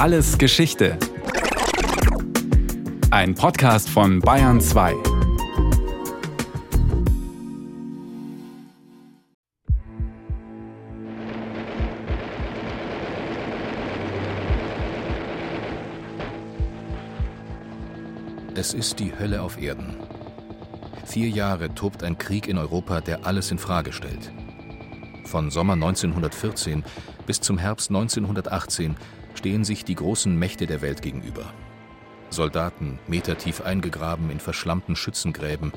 Alles 0.00 0.38
Geschichte. 0.38 0.96
Ein 3.10 3.34
Podcast 3.34 3.90
von 3.90 4.20
Bayern 4.20 4.58
2. 4.58 4.94
Es 18.54 18.72
ist 18.72 19.00
die 19.00 19.12
Hölle 19.18 19.42
auf 19.42 19.60
Erden. 19.60 19.98
Vier 21.04 21.28
Jahre 21.28 21.74
tobt 21.74 22.02
ein 22.02 22.16
Krieg 22.16 22.48
in 22.48 22.56
Europa, 22.56 23.02
der 23.02 23.26
alles 23.26 23.50
in 23.50 23.58
Frage 23.58 23.92
stellt. 23.92 24.32
Von 25.26 25.50
Sommer 25.50 25.74
1914 25.74 26.84
bis 27.26 27.42
zum 27.42 27.58
Herbst 27.58 27.90
1918 27.90 28.96
stehen 29.40 29.64
sich 29.64 29.86
die 29.86 29.94
großen 29.94 30.38
Mächte 30.38 30.66
der 30.66 30.82
Welt 30.82 31.00
gegenüber. 31.00 31.50
Soldaten, 32.28 32.98
metertief 33.08 33.62
eingegraben 33.62 34.28
in 34.30 34.38
verschlammten 34.38 34.96
Schützengräben, 34.96 35.72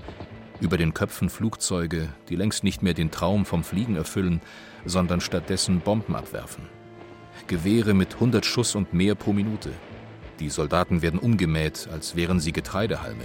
über 0.59 0.75
den 0.75 0.93
Köpfen 0.93 1.29
Flugzeuge, 1.29 2.09
die 2.27 2.35
längst 2.35 2.65
nicht 2.65 2.83
mehr 2.83 2.93
den 2.93 3.09
Traum 3.09 3.45
vom 3.45 3.63
Fliegen 3.63 3.95
erfüllen, 3.95 4.41
sondern 4.83 5.21
stattdessen 5.21 5.79
Bomben 5.79 6.13
abwerfen. 6.13 6.65
Gewehre 7.47 7.93
mit 7.93 8.15
100 8.15 8.45
Schuss 8.45 8.75
und 8.75 8.93
mehr 8.93 9.15
pro 9.15 9.31
Minute. 9.31 9.71
Die 10.41 10.49
Soldaten 10.49 11.01
werden 11.01 11.21
umgemäht, 11.21 11.87
als 11.89 12.17
wären 12.17 12.41
sie 12.41 12.51
Getreidehalme. 12.51 13.23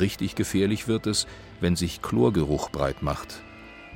Richtig 0.00 0.34
gefährlich 0.34 0.88
wird 0.88 1.06
es, 1.06 1.28
wenn 1.60 1.76
sich 1.76 2.02
Chlorgeruch 2.02 2.68
breit 2.70 3.00
macht. 3.00 3.44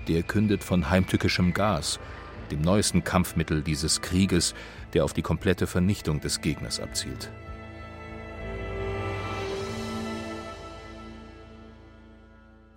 Der 0.06 0.22
kündet 0.22 0.62
von 0.62 0.90
heimtückischem 0.90 1.54
Gas, 1.54 1.98
dem 2.48 2.60
neuesten 2.60 3.04
Kampfmittel 3.04 3.62
dieses 3.62 4.00
Krieges, 4.00 4.54
der 4.94 5.04
auf 5.04 5.12
die 5.12 5.22
komplette 5.22 5.66
Vernichtung 5.66 6.20
des 6.20 6.40
Gegners 6.40 6.80
abzielt. 6.80 7.30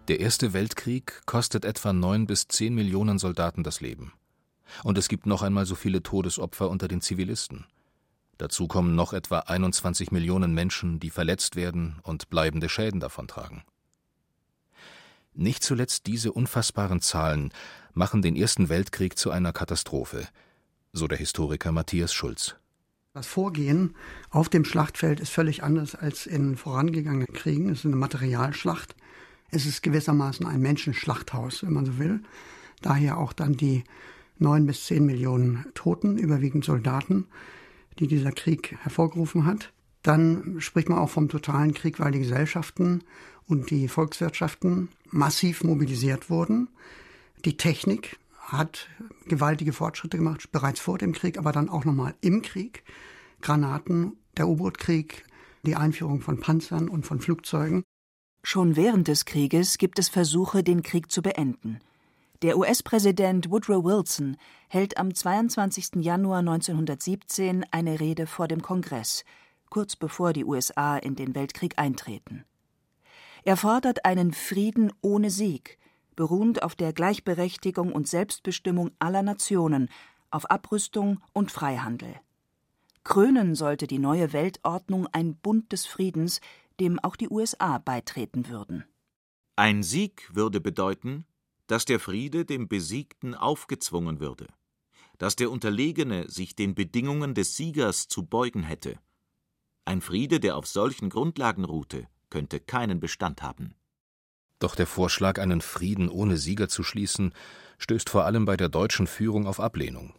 Der 0.07 0.19
Erste 0.19 0.51
Weltkrieg 0.51 1.21
kostet 1.25 1.63
etwa 1.63 1.93
neun 1.93 2.27
bis 2.27 2.47
zehn 2.47 2.75
Millionen 2.75 3.17
Soldaten 3.17 3.63
das 3.63 3.81
Leben. 3.81 4.11
Und 4.83 4.97
es 4.97 5.07
gibt 5.07 5.25
noch 5.25 5.41
einmal 5.41 5.65
so 5.65 5.75
viele 5.75 6.03
Todesopfer 6.03 6.69
unter 6.69 6.87
den 6.87 7.01
Zivilisten. 7.01 7.65
Dazu 8.37 8.67
kommen 8.67 8.95
noch 8.95 9.13
etwa 9.13 9.39
21 9.39 10.11
Millionen 10.11 10.53
Menschen, 10.53 10.99
die 10.99 11.11
verletzt 11.11 11.55
werden 11.55 11.99
und 12.03 12.29
bleibende 12.29 12.69
Schäden 12.69 12.99
davontragen. 12.99 13.63
Nicht 15.33 15.63
zuletzt 15.63 16.07
diese 16.07 16.33
unfassbaren 16.33 17.01
Zahlen 17.01 17.53
machen 17.93 18.21
den 18.21 18.35
Ersten 18.35 18.69
Weltkrieg 18.69 19.17
zu 19.17 19.31
einer 19.31 19.53
Katastrophe, 19.53 20.27
so 20.93 21.07
der 21.07 21.17
Historiker 21.17 21.71
Matthias 21.71 22.13
Schulz. 22.13 22.55
Das 23.13 23.27
Vorgehen 23.27 23.95
auf 24.29 24.47
dem 24.47 24.63
Schlachtfeld 24.63 25.19
ist 25.19 25.31
völlig 25.31 25.63
anders 25.63 25.95
als 25.95 26.25
in 26.25 26.55
vorangegangenen 26.55 27.33
Kriegen. 27.33 27.69
Es 27.69 27.79
ist 27.79 27.85
eine 27.85 27.97
Materialschlacht. 27.97 28.95
Es 29.49 29.65
ist 29.65 29.83
gewissermaßen 29.83 30.45
ein 30.45 30.61
Menschenschlachthaus, 30.61 31.63
wenn 31.63 31.73
man 31.73 31.85
so 31.85 31.99
will. 31.99 32.21
Daher 32.81 33.17
auch 33.17 33.33
dann 33.33 33.57
die 33.57 33.83
neun 34.39 34.65
bis 34.65 34.85
zehn 34.85 35.05
Millionen 35.05 35.65
Toten, 35.73 36.17
überwiegend 36.17 36.63
Soldaten, 36.63 37.27
die 37.99 38.07
dieser 38.07 38.31
Krieg 38.31 38.77
hervorgerufen 38.81 39.45
hat. 39.45 39.73
Dann 40.03 40.55
spricht 40.59 40.89
man 40.89 40.97
auch 40.97 41.09
vom 41.09 41.27
totalen 41.27 41.73
Krieg, 41.73 41.99
weil 41.99 42.11
die 42.11 42.19
Gesellschaften 42.19 43.03
und 43.45 43.69
die 43.69 43.87
Volkswirtschaften 43.87 44.89
massiv 45.11 45.63
mobilisiert 45.63 46.29
wurden. 46.29 46.69
Die 47.43 47.57
Technik 47.57 48.19
hat 48.39 48.87
gewaltige 49.25 49.73
Fortschritte 49.73 50.17
gemacht, 50.17 50.51
bereits 50.51 50.79
vor 50.79 50.97
dem 50.97 51.13
Krieg, 51.13 51.37
aber 51.39 51.51
dann 51.51 51.69
auch 51.69 51.85
nochmal 51.85 52.13
im 52.21 52.41
Krieg. 52.43 52.83
Granaten, 53.41 54.17
der 54.37 54.47
U-Boot-Krieg, 54.47 55.25
die 55.63 55.75
Einführung 55.75 56.21
von 56.21 56.39
Panzern 56.39 56.87
und 56.87 57.05
von 57.05 57.19
Flugzeugen. 57.19 57.83
Schon 58.43 58.75
während 58.75 59.07
des 59.07 59.25
Krieges 59.25 59.77
gibt 59.79 59.97
es 59.97 60.09
Versuche, 60.09 60.63
den 60.63 60.83
Krieg 60.83 61.11
zu 61.11 61.21
beenden. 61.21 61.79
Der 62.43 62.57
US-Präsident 62.57 63.49
Woodrow 63.49 63.83
Wilson 63.83 64.37
hält 64.67 64.97
am 64.97 65.13
22. 65.13 66.03
Januar 66.03 66.39
1917 66.39 67.65
eine 67.71 67.99
Rede 67.99 68.27
vor 68.27 68.47
dem 68.47 68.61
Kongress, 68.61 69.23
kurz 69.69 69.95
bevor 69.95 70.33
die 70.33 70.45
USA 70.45 70.97
in 70.97 71.15
den 71.15 71.33
Weltkrieg 71.33 71.77
eintreten. 71.77 72.45
Er 73.43 73.57
fordert 73.57 74.05
einen 74.05 74.33
Frieden 74.33 74.91
ohne 75.01 75.31
Sieg, 75.31 75.79
beruhend 76.15 76.63
auf 76.63 76.75
der 76.75 76.93
Gleichberechtigung 76.93 77.91
und 77.91 78.07
Selbstbestimmung 78.07 78.91
aller 78.99 79.23
Nationen, 79.23 79.89
auf 80.29 80.49
Abrüstung 80.49 81.19
und 81.33 81.51
Freihandel. 81.51 82.15
Krönen 83.03 83.55
sollte 83.55 83.87
die 83.87 83.99
neue 83.99 84.31
Weltordnung 84.33 85.07
ein 85.07 85.35
Bund 85.35 85.71
des 85.71 85.85
Friedens, 85.85 86.39
dem 86.79 86.99
auch 86.99 87.15
die 87.15 87.29
USA 87.29 87.77
beitreten 87.77 88.47
würden. 88.47 88.85
Ein 89.55 89.83
Sieg 89.83 90.29
würde 90.33 90.61
bedeuten, 90.61 91.25
dass 91.67 91.85
der 91.85 91.99
Friede 91.99 92.45
dem 92.45 92.67
Besiegten 92.67 93.35
aufgezwungen 93.35 94.19
würde, 94.19 94.47
dass 95.17 95.35
der 95.35 95.51
Unterlegene 95.51 96.29
sich 96.29 96.55
den 96.55 96.75
Bedingungen 96.75 97.33
des 97.33 97.55
Siegers 97.55 98.07
zu 98.07 98.25
beugen 98.25 98.63
hätte. 98.63 98.99
Ein 99.85 100.01
Friede, 100.01 100.39
der 100.39 100.57
auf 100.57 100.67
solchen 100.67 101.09
Grundlagen 101.09 101.65
ruhte, 101.65 102.07
könnte 102.29 102.59
keinen 102.59 102.99
Bestand 102.99 103.41
haben. 103.41 103.75
Doch 104.61 104.75
der 104.75 104.85
Vorschlag, 104.85 105.39
einen 105.39 105.59
Frieden 105.59 106.07
ohne 106.07 106.37
Sieger 106.37 106.69
zu 106.69 106.83
schließen, 106.83 107.33
stößt 107.79 108.09
vor 108.09 108.25
allem 108.25 108.45
bei 108.45 108.55
der 108.55 108.69
deutschen 108.69 109.07
Führung 109.07 109.47
auf 109.47 109.59
Ablehnung. 109.59 110.13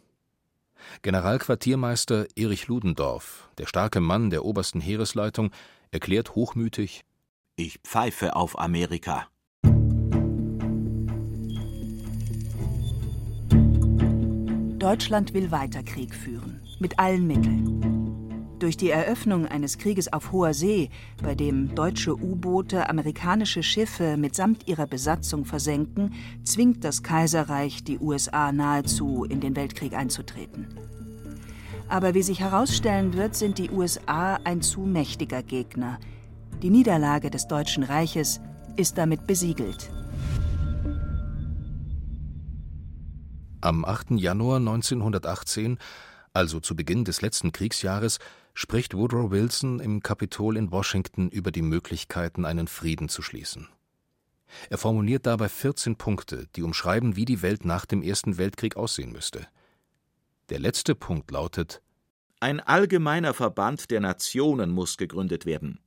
Generalquartiermeister 1.01 2.27
Erich 2.35 2.67
Ludendorff, 2.67 3.49
der 3.57 3.67
starke 3.67 4.01
Mann 4.01 4.31
der 4.31 4.43
obersten 4.43 4.81
Heeresleitung, 4.81 5.51
erklärt 5.91 6.35
hochmütig 6.35 7.05
Ich 7.55 7.79
pfeife 7.85 8.35
auf 8.35 8.59
Amerika. 8.59 9.27
Deutschland 14.77 15.33
will 15.33 15.51
weiter 15.51 15.83
Krieg 15.83 16.13
führen, 16.13 16.61
mit 16.79 16.99
allen 16.99 17.25
Mitteln. 17.25 18.02
Durch 18.63 18.77
die 18.77 18.91
Eröffnung 18.91 19.45
eines 19.45 19.77
Krieges 19.77 20.13
auf 20.13 20.31
hoher 20.31 20.53
See, 20.53 20.89
bei 21.21 21.35
dem 21.35 21.75
deutsche 21.75 22.15
U-Boote 22.15 22.89
amerikanische 22.89 23.61
Schiffe 23.61 24.15
mitsamt 24.15 24.69
ihrer 24.69 24.87
Besatzung 24.87 25.43
versenken, 25.43 26.13
zwingt 26.45 26.85
das 26.85 27.03
Kaiserreich 27.03 27.83
die 27.83 27.99
USA 27.99 28.53
nahezu 28.53 29.25
in 29.25 29.41
den 29.41 29.57
Weltkrieg 29.57 29.93
einzutreten. 29.93 30.69
Aber 31.89 32.13
wie 32.13 32.23
sich 32.23 32.39
herausstellen 32.39 33.13
wird, 33.15 33.35
sind 33.35 33.57
die 33.57 33.69
USA 33.69 34.39
ein 34.45 34.61
zu 34.61 34.79
mächtiger 34.79 35.43
Gegner. 35.43 35.99
Die 36.61 36.69
Niederlage 36.69 37.29
des 37.29 37.47
Deutschen 37.47 37.83
Reiches 37.83 38.39
ist 38.77 38.97
damit 38.97 39.27
besiegelt. 39.27 39.91
Am 43.59 43.83
8. 43.83 44.11
Januar 44.11 44.59
1918, 44.59 45.79
also 46.31 46.61
zu 46.61 46.77
Beginn 46.77 47.03
des 47.03 47.21
letzten 47.21 47.51
Kriegsjahres, 47.51 48.19
spricht 48.53 48.93
Woodrow 48.95 49.31
Wilson 49.31 49.79
im 49.79 50.01
Kapitol 50.01 50.57
in 50.57 50.71
Washington 50.71 51.29
über 51.29 51.51
die 51.51 51.61
Möglichkeiten, 51.61 52.45
einen 52.45 52.67
Frieden 52.67 53.09
zu 53.09 53.21
schließen. 53.21 53.67
Er 54.69 54.77
formuliert 54.77 55.25
dabei 55.25 55.49
14 55.49 55.95
Punkte, 55.95 56.47
die 56.55 56.61
umschreiben, 56.61 57.15
wie 57.15 57.25
die 57.25 57.41
Welt 57.41 57.65
nach 57.65 57.85
dem 57.85 58.03
Ersten 58.03 58.37
Weltkrieg 58.37 58.75
aussehen 58.75 59.11
müsste. 59.11 59.47
Der 60.49 60.59
letzte 60.59 60.93
Punkt 60.93 61.31
lautet 61.31 61.81
Ein 62.39 62.59
allgemeiner 62.59 63.33
Verband 63.33 63.89
der 63.89 64.01
Nationen 64.01 64.69
muss 64.69 64.97
gegründet 64.97 65.45
werden, 65.45 65.79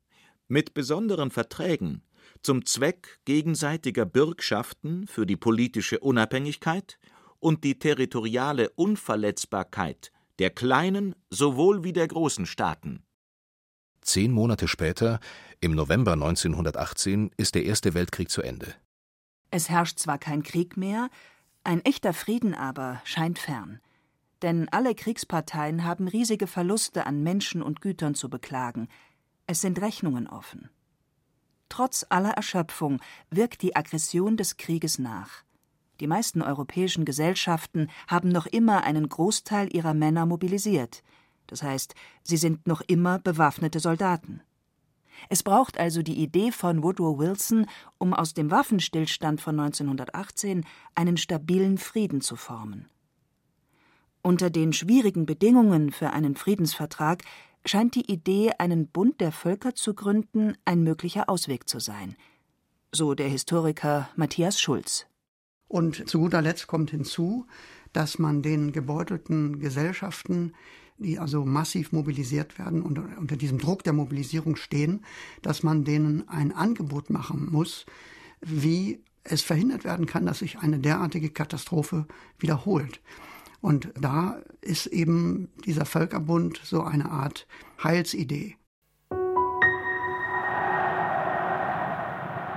mit 0.48 0.74
besonderen 0.74 1.30
Verträgen 1.30 2.02
zum 2.42 2.66
Zweck 2.66 3.20
gegenseitiger 3.24 4.04
Bürgschaften 4.04 5.06
für 5.06 5.26
die 5.26 5.36
politische 5.36 6.00
Unabhängigkeit 6.00 6.98
und 7.38 7.64
die 7.64 7.78
territoriale 7.78 8.70
Unverletzbarkeit 8.70 10.12
der 10.38 10.50
kleinen 10.50 11.14
sowohl 11.30 11.84
wie 11.84 11.92
der 11.92 12.08
großen 12.08 12.46
Staaten. 12.46 13.02
Zehn 14.00 14.30
Monate 14.30 14.68
später, 14.68 15.18
im 15.60 15.74
November 15.74 16.12
1918, 16.12 17.30
ist 17.36 17.54
der 17.54 17.64
Erste 17.64 17.94
Weltkrieg 17.94 18.30
zu 18.30 18.42
Ende. 18.42 18.74
Es 19.50 19.68
herrscht 19.68 19.98
zwar 19.98 20.18
kein 20.18 20.42
Krieg 20.42 20.76
mehr, 20.76 21.08
ein 21.64 21.84
echter 21.84 22.12
Frieden 22.12 22.54
aber 22.54 23.00
scheint 23.04 23.38
fern. 23.38 23.80
Denn 24.42 24.68
alle 24.68 24.94
Kriegsparteien 24.94 25.84
haben 25.84 26.08
riesige 26.08 26.46
Verluste 26.46 27.06
an 27.06 27.22
Menschen 27.22 27.62
und 27.62 27.80
Gütern 27.80 28.14
zu 28.14 28.28
beklagen. 28.28 28.88
Es 29.46 29.60
sind 29.60 29.80
Rechnungen 29.80 30.28
offen. 30.28 30.70
Trotz 31.68 32.06
aller 32.08 32.32
Erschöpfung 32.32 33.00
wirkt 33.30 33.62
die 33.62 33.74
Aggression 33.74 34.36
des 34.36 34.56
Krieges 34.56 34.98
nach. 34.98 35.42
Die 36.00 36.06
meisten 36.06 36.42
europäischen 36.42 37.04
Gesellschaften 37.04 37.88
haben 38.06 38.28
noch 38.28 38.46
immer 38.46 38.84
einen 38.84 39.08
Großteil 39.08 39.74
ihrer 39.74 39.94
Männer 39.94 40.26
mobilisiert, 40.26 41.02
das 41.46 41.62
heißt, 41.62 41.94
sie 42.22 42.36
sind 42.36 42.66
noch 42.66 42.80
immer 42.82 43.18
bewaffnete 43.18 43.80
Soldaten. 43.80 44.42
Es 45.28 45.42
braucht 45.42 45.78
also 45.78 46.02
die 46.02 46.22
Idee 46.22 46.52
von 46.52 46.82
Woodrow 46.82 47.18
Wilson, 47.18 47.66
um 47.98 48.12
aus 48.12 48.34
dem 48.34 48.50
Waffenstillstand 48.50 49.40
von 49.40 49.58
1918 49.58 50.66
einen 50.94 51.16
stabilen 51.16 51.78
Frieden 51.78 52.20
zu 52.20 52.36
formen. 52.36 52.88
Unter 54.22 54.50
den 54.50 54.72
schwierigen 54.72 55.24
Bedingungen 55.24 55.92
für 55.92 56.10
einen 56.10 56.34
Friedensvertrag 56.34 57.22
scheint 57.64 57.94
die 57.94 58.10
Idee, 58.10 58.52
einen 58.58 58.88
Bund 58.88 59.20
der 59.20 59.32
Völker 59.32 59.74
zu 59.74 59.94
gründen, 59.94 60.56
ein 60.64 60.82
möglicher 60.82 61.28
Ausweg 61.30 61.68
zu 61.68 61.80
sein. 61.80 62.16
So 62.92 63.14
der 63.14 63.28
Historiker 63.28 64.08
Matthias 64.16 64.60
Schulz. 64.60 65.06
Und 65.68 66.08
zu 66.08 66.20
guter 66.20 66.42
Letzt 66.42 66.66
kommt 66.66 66.90
hinzu, 66.90 67.46
dass 67.92 68.18
man 68.18 68.42
den 68.42 68.72
gebeutelten 68.72 69.58
Gesellschaften, 69.58 70.52
die 70.98 71.18
also 71.18 71.44
massiv 71.44 71.92
mobilisiert 71.92 72.58
werden 72.58 72.82
und 72.82 72.98
unter 72.98 73.36
diesem 73.36 73.58
Druck 73.58 73.84
der 73.84 73.92
Mobilisierung 73.92 74.56
stehen, 74.56 75.04
dass 75.42 75.62
man 75.62 75.84
denen 75.84 76.28
ein 76.28 76.52
Angebot 76.52 77.10
machen 77.10 77.48
muss, 77.50 77.86
wie 78.40 79.00
es 79.24 79.42
verhindert 79.42 79.84
werden 79.84 80.06
kann, 80.06 80.26
dass 80.26 80.38
sich 80.38 80.58
eine 80.58 80.78
derartige 80.78 81.30
Katastrophe 81.30 82.06
wiederholt. 82.38 83.00
Und 83.60 83.90
da 83.98 84.40
ist 84.60 84.86
eben 84.86 85.48
dieser 85.64 85.84
Völkerbund 85.84 86.60
so 86.62 86.82
eine 86.82 87.10
Art 87.10 87.46
Heilsidee. 87.82 88.56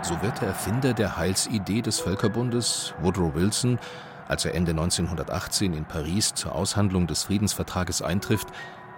So 0.02 0.22
wird 0.22 0.42
der 0.42 0.50
Erfinder 0.50 0.94
der 0.94 1.18
Heilsidee 1.18 1.82
des 1.82 2.00
Völkerbundes, 2.00 2.94
Woodrow 3.02 3.36
Wilson, 3.36 3.80
als 4.28 4.46
er 4.46 4.56
Ende 4.56 4.72
1918 4.72 5.74
in 5.74 5.86
Paris 5.86 6.34
zur 6.34 6.56
Aushandlung 6.56 7.06
des 7.06 7.24
Friedensvertrages 7.24 8.02
eintrifft, 8.02 8.48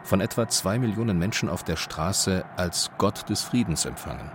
von 0.04 0.22
etwa 0.22 0.48
zwei 0.48 0.78
Millionen 0.78 1.18
Menschen 1.18 1.50
auf 1.50 1.64
der 1.64 1.76
Straße 1.76 2.46
als 2.56 2.92
Gott 2.98 3.30
des 3.30 3.42
Friedens 3.42 3.86
empfangen. 3.86 4.32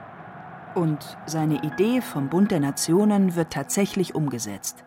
Und 0.74 1.16
seine 1.26 1.62
Idee 1.62 2.00
vom 2.00 2.28
Bund 2.28 2.50
der 2.50 2.60
Nationen 2.60 3.36
wird 3.36 3.52
tatsächlich 3.52 4.14
umgesetzt. 4.14 4.84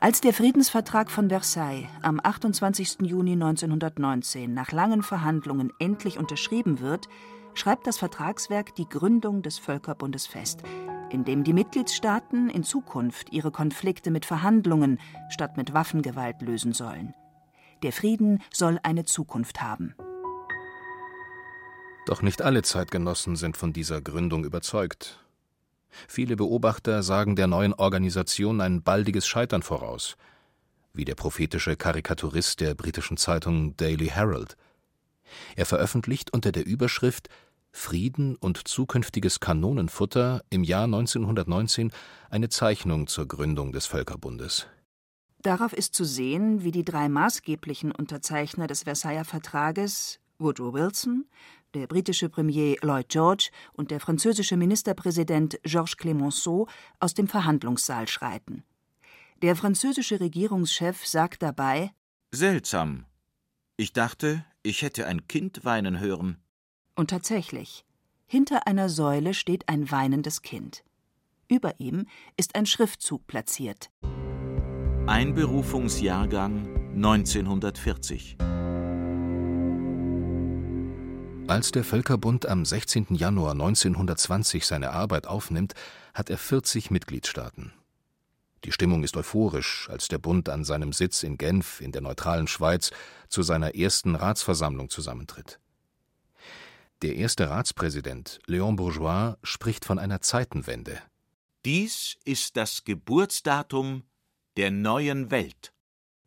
Als 0.00 0.20
der 0.20 0.32
Friedensvertrag 0.32 1.10
von 1.10 1.28
Versailles 1.28 1.88
am 2.02 2.20
28. 2.22 2.98
Juni 3.02 3.32
1919 3.32 4.52
nach 4.52 4.72
langen 4.72 5.02
Verhandlungen 5.02 5.72
endlich 5.78 6.18
unterschrieben 6.18 6.80
wird, 6.80 7.08
schreibt 7.54 7.86
das 7.86 7.98
Vertragswerk 7.98 8.74
die 8.76 8.88
Gründung 8.88 9.42
des 9.42 9.58
Völkerbundes 9.58 10.26
fest, 10.26 10.62
in 11.10 11.24
dem 11.24 11.44
die 11.44 11.52
Mitgliedstaaten 11.52 12.50
in 12.50 12.64
Zukunft 12.64 13.32
ihre 13.32 13.50
Konflikte 13.50 14.10
mit 14.10 14.24
Verhandlungen 14.24 14.98
statt 15.30 15.56
mit 15.56 15.72
Waffengewalt 15.72 16.42
lösen 16.42 16.72
sollen. 16.72 17.14
Der 17.82 17.92
Frieden 17.92 18.42
soll 18.52 18.78
eine 18.82 19.04
Zukunft 19.04 19.62
haben. 19.62 19.94
Doch 22.06 22.22
nicht 22.22 22.42
alle 22.42 22.62
Zeitgenossen 22.62 23.36
sind 23.36 23.56
von 23.56 23.72
dieser 23.72 24.00
Gründung 24.00 24.44
überzeugt. 24.44 25.18
Viele 26.08 26.36
Beobachter 26.36 27.02
sagen 27.02 27.36
der 27.36 27.46
neuen 27.46 27.74
Organisation 27.74 28.60
ein 28.60 28.82
baldiges 28.82 29.26
Scheitern 29.26 29.62
voraus, 29.62 30.16
wie 30.92 31.04
der 31.04 31.14
prophetische 31.14 31.76
Karikaturist 31.76 32.60
der 32.60 32.74
britischen 32.74 33.16
Zeitung 33.16 33.76
Daily 33.76 34.08
Herald. 34.08 34.56
Er 35.56 35.66
veröffentlicht 35.66 36.32
unter 36.32 36.52
der 36.52 36.66
Überschrift 36.66 37.28
Frieden 37.78 38.34
und 38.36 38.66
zukünftiges 38.66 39.40
Kanonenfutter 39.40 40.42
im 40.50 40.64
Jahr 40.64 40.84
1919 40.84 41.92
eine 42.28 42.48
Zeichnung 42.48 43.06
zur 43.06 43.26
Gründung 43.26 43.72
des 43.72 43.86
Völkerbundes. 43.86 44.66
Darauf 45.40 45.72
ist 45.72 45.94
zu 45.94 46.04
sehen, 46.04 46.64
wie 46.64 46.72
die 46.72 46.84
drei 46.84 47.08
maßgeblichen 47.08 47.92
Unterzeichner 47.92 48.66
des 48.66 48.82
Versailler 48.82 49.24
Vertrages 49.24 50.18
Woodrow 50.38 50.74
Wilson, 50.74 51.26
der 51.72 51.86
britische 51.86 52.28
Premier 52.28 52.76
Lloyd 52.82 53.08
George 53.08 53.50
und 53.72 53.92
der 53.92 54.00
französische 54.00 54.56
Ministerpräsident 54.56 55.60
Georges 55.62 55.96
Clemenceau 55.96 56.66
aus 56.98 57.14
dem 57.14 57.28
Verhandlungssaal 57.28 58.08
schreiten. 58.08 58.64
Der 59.40 59.54
französische 59.54 60.18
Regierungschef 60.18 61.06
sagt 61.06 61.42
dabei 61.42 61.92
Seltsam. 62.32 63.04
Ich 63.76 63.92
dachte, 63.92 64.44
ich 64.64 64.82
hätte 64.82 65.06
ein 65.06 65.28
Kind 65.28 65.64
weinen 65.64 66.00
hören. 66.00 66.42
Und 66.98 67.10
tatsächlich, 67.10 67.84
hinter 68.26 68.66
einer 68.66 68.88
Säule 68.88 69.32
steht 69.32 69.68
ein 69.68 69.88
weinendes 69.92 70.42
Kind. 70.42 70.82
Über 71.46 71.78
ihm 71.78 72.08
ist 72.36 72.56
ein 72.56 72.66
Schriftzug 72.66 73.24
platziert. 73.28 73.88
Einberufungsjahrgang 75.06 76.94
1940. 76.96 78.38
Als 81.46 81.70
der 81.70 81.84
Völkerbund 81.84 82.46
am 82.46 82.64
16. 82.64 83.14
Januar 83.14 83.52
1920 83.52 84.66
seine 84.66 84.90
Arbeit 84.90 85.28
aufnimmt, 85.28 85.74
hat 86.14 86.30
er 86.30 86.38
40 86.38 86.90
Mitgliedstaaten. 86.90 87.72
Die 88.64 88.72
Stimmung 88.72 89.04
ist 89.04 89.16
euphorisch, 89.16 89.88
als 89.88 90.08
der 90.08 90.18
Bund 90.18 90.48
an 90.48 90.64
seinem 90.64 90.92
Sitz 90.92 91.22
in 91.22 91.38
Genf 91.38 91.80
in 91.80 91.92
der 91.92 92.02
neutralen 92.02 92.48
Schweiz 92.48 92.90
zu 93.28 93.42
seiner 93.42 93.76
ersten 93.76 94.16
Ratsversammlung 94.16 94.90
zusammentritt. 94.90 95.60
Der 97.02 97.14
erste 97.14 97.48
Ratspräsident, 97.48 98.40
Léon 98.48 98.74
Bourgeois, 98.74 99.36
spricht 99.44 99.84
von 99.84 100.00
einer 100.00 100.20
Zeitenwende. 100.20 101.00
Dies 101.64 102.16
ist 102.24 102.56
das 102.56 102.82
Geburtsdatum 102.82 104.02
der 104.56 104.72
neuen 104.72 105.30
Welt. 105.30 105.72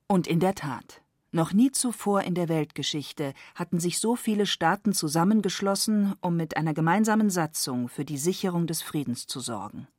Und 0.08 0.28
in 0.28 0.40
der 0.40 0.56
Tat, 0.56 1.02
noch 1.34 1.52
nie 1.52 1.72
zuvor 1.72 2.22
in 2.22 2.36
der 2.36 2.48
Weltgeschichte 2.48 3.34
hatten 3.54 3.82
sich 3.82 4.00
so 4.00 4.16
viele 4.16 4.46
Staaten 4.46 4.94
zusammengeschlossen, 4.94 6.16
um 6.22 6.38
mit 6.38 6.56
einer 6.56 6.74
gemeinsamen 6.74 7.30
Satzung 7.30 7.90
für 7.90 8.06
die 8.06 8.18
Sicherung 8.18 8.66
des 8.66 8.82
Friedens 8.82 9.28
zu 9.28 9.42
sorgen. 9.42 9.90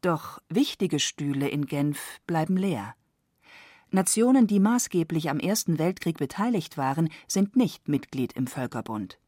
Doch 0.00 0.42
wichtige 0.48 0.98
Stühle 0.98 1.48
in 1.48 1.66
Genf 1.66 2.20
bleiben 2.26 2.56
leer. 2.56 2.96
Nationen, 3.90 4.48
die 4.48 4.58
maßgeblich 4.58 5.30
am 5.30 5.38
Ersten 5.38 5.78
Weltkrieg 5.78 6.18
beteiligt 6.18 6.76
waren, 6.76 7.08
sind 7.28 7.54
nicht 7.54 7.86
Mitglied 7.86 8.32
im 8.32 8.48
Völkerbund. 8.48 9.20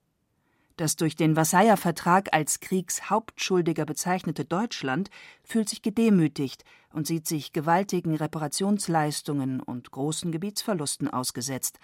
Das 0.76 0.96
durch 0.96 1.16
den 1.16 1.34
Versailler 1.34 1.78
Vertrag 1.78 2.34
als 2.34 2.60
Kriegshauptschuldiger 2.60 3.86
bezeichnete 3.86 4.44
Deutschland 4.44 5.08
fühlt 5.42 5.70
sich 5.70 5.80
gedemütigt 5.80 6.64
und 6.92 7.06
sieht 7.06 7.26
sich 7.26 7.54
gewaltigen 7.54 8.14
Reparationsleistungen 8.14 9.60
und 9.60 9.90
großen 9.90 10.32
Gebietsverlusten 10.32 11.08
ausgesetzt. 11.08 11.78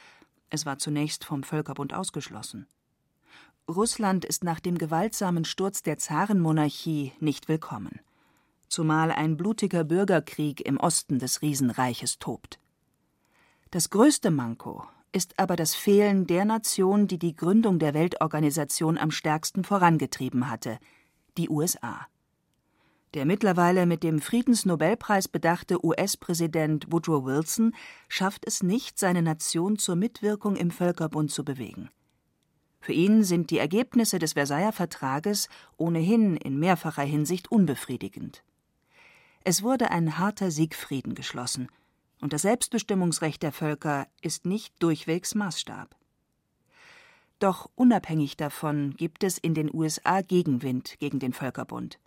Es 0.51 0.67
war 0.67 0.77
zunächst 0.77 1.25
vom 1.25 1.43
Völkerbund 1.43 1.95
ausgeschlossen. 1.95 2.67
Russland 3.67 4.27
ist 4.27 4.45
nach 4.45 4.61
dem 4.61 4.77
gewaltsamen 4.77 5.47
Sturz 5.47 5.83
der 5.83 5.97
Zarenmonarchie 5.97 7.13
nicht 7.21 7.49
willkommen, 7.49 8.01
zumal 8.69 9.11
ein 9.11 9.39
blutiger 9.39 9.85
Bürgerkrieg 9.85 10.61
im 10.61 10.77
Osten 10.79 11.19
des 11.19 11.41
Riesenreiches 11.41 12.19
tobt. 12.19 12.59
Das 13.71 13.89
größte 13.89 14.31
Manko 14.31 14.87
ist 15.13 15.39
aber 15.39 15.57
das 15.57 15.75
Fehlen 15.75 16.27
der 16.27 16.45
Nation, 16.45 17.07
die 17.07 17.19
die 17.19 17.37
Gründung 17.37 17.79
der 17.79 17.95
Weltorganisation 17.95 18.97
am 18.97 19.11
stärksten 19.11 19.63
vorangetrieben 19.63 20.51
hatte, 20.51 20.79
die 21.37 21.51
USA. 21.51 22.07
Der 23.15 23.27
mittlerweile 23.27 23.85
mit 23.85 24.03
dem 24.03 24.23
Friedensnobelpreis 24.23 25.29
bedachte 25.29 25.85
US-Präsident 25.85 26.91
Woodrow 26.91 27.27
Wilson 27.27 27.75
schafft 28.09 28.47
es 28.47 28.63
nicht, 28.63 28.99
seine 28.99 29.21
Nation 29.21 29.79
zur 29.79 29.97
Mitwirkung 29.97 30.57
im 30.57 30.71
Völkerbund 30.71 31.31
zu 31.31 31.45
bewegen. 31.45 31.91
Für 32.81 32.93
ihn 32.93 33.23
sind 33.23 33.51
die 33.51 33.59
Ergebnisse 33.59 34.19
des 34.19 34.33
Versailler 34.33 34.73
Vertrages 34.73 35.49
ohnehin 35.77 36.37
in 36.39 36.59
mehrfacher 36.59 37.03
Hinsicht 37.03 37.53
unbefriedigend. 37.53 38.43
Es 39.45 39.63
wurde 39.63 39.91
ein 39.91 40.19
harter 40.19 40.51
Siegfrieden 40.51 41.15
geschlossen– 41.15 41.69
und 42.23 42.33
das 42.33 42.43
Selbstbestimmungsrecht 42.43 43.43
der 43.43 43.53
Völker 43.53 44.07
ist 44.23 44.47
nicht 44.47 44.81
durchwegs 44.81 45.35
Maßstab. 45.35 45.95
Doch 47.41 47.69
unabhängig 47.75 48.37
davon 48.37 48.95
gibt 48.97 49.25
es 49.25 49.37
in 49.39 49.55
den 49.55 49.69
USA 49.75 50.23
Gegenwind 50.23 50.99
gegen 51.01 51.19
den 51.19 51.33
Völkerbund. 51.33 51.99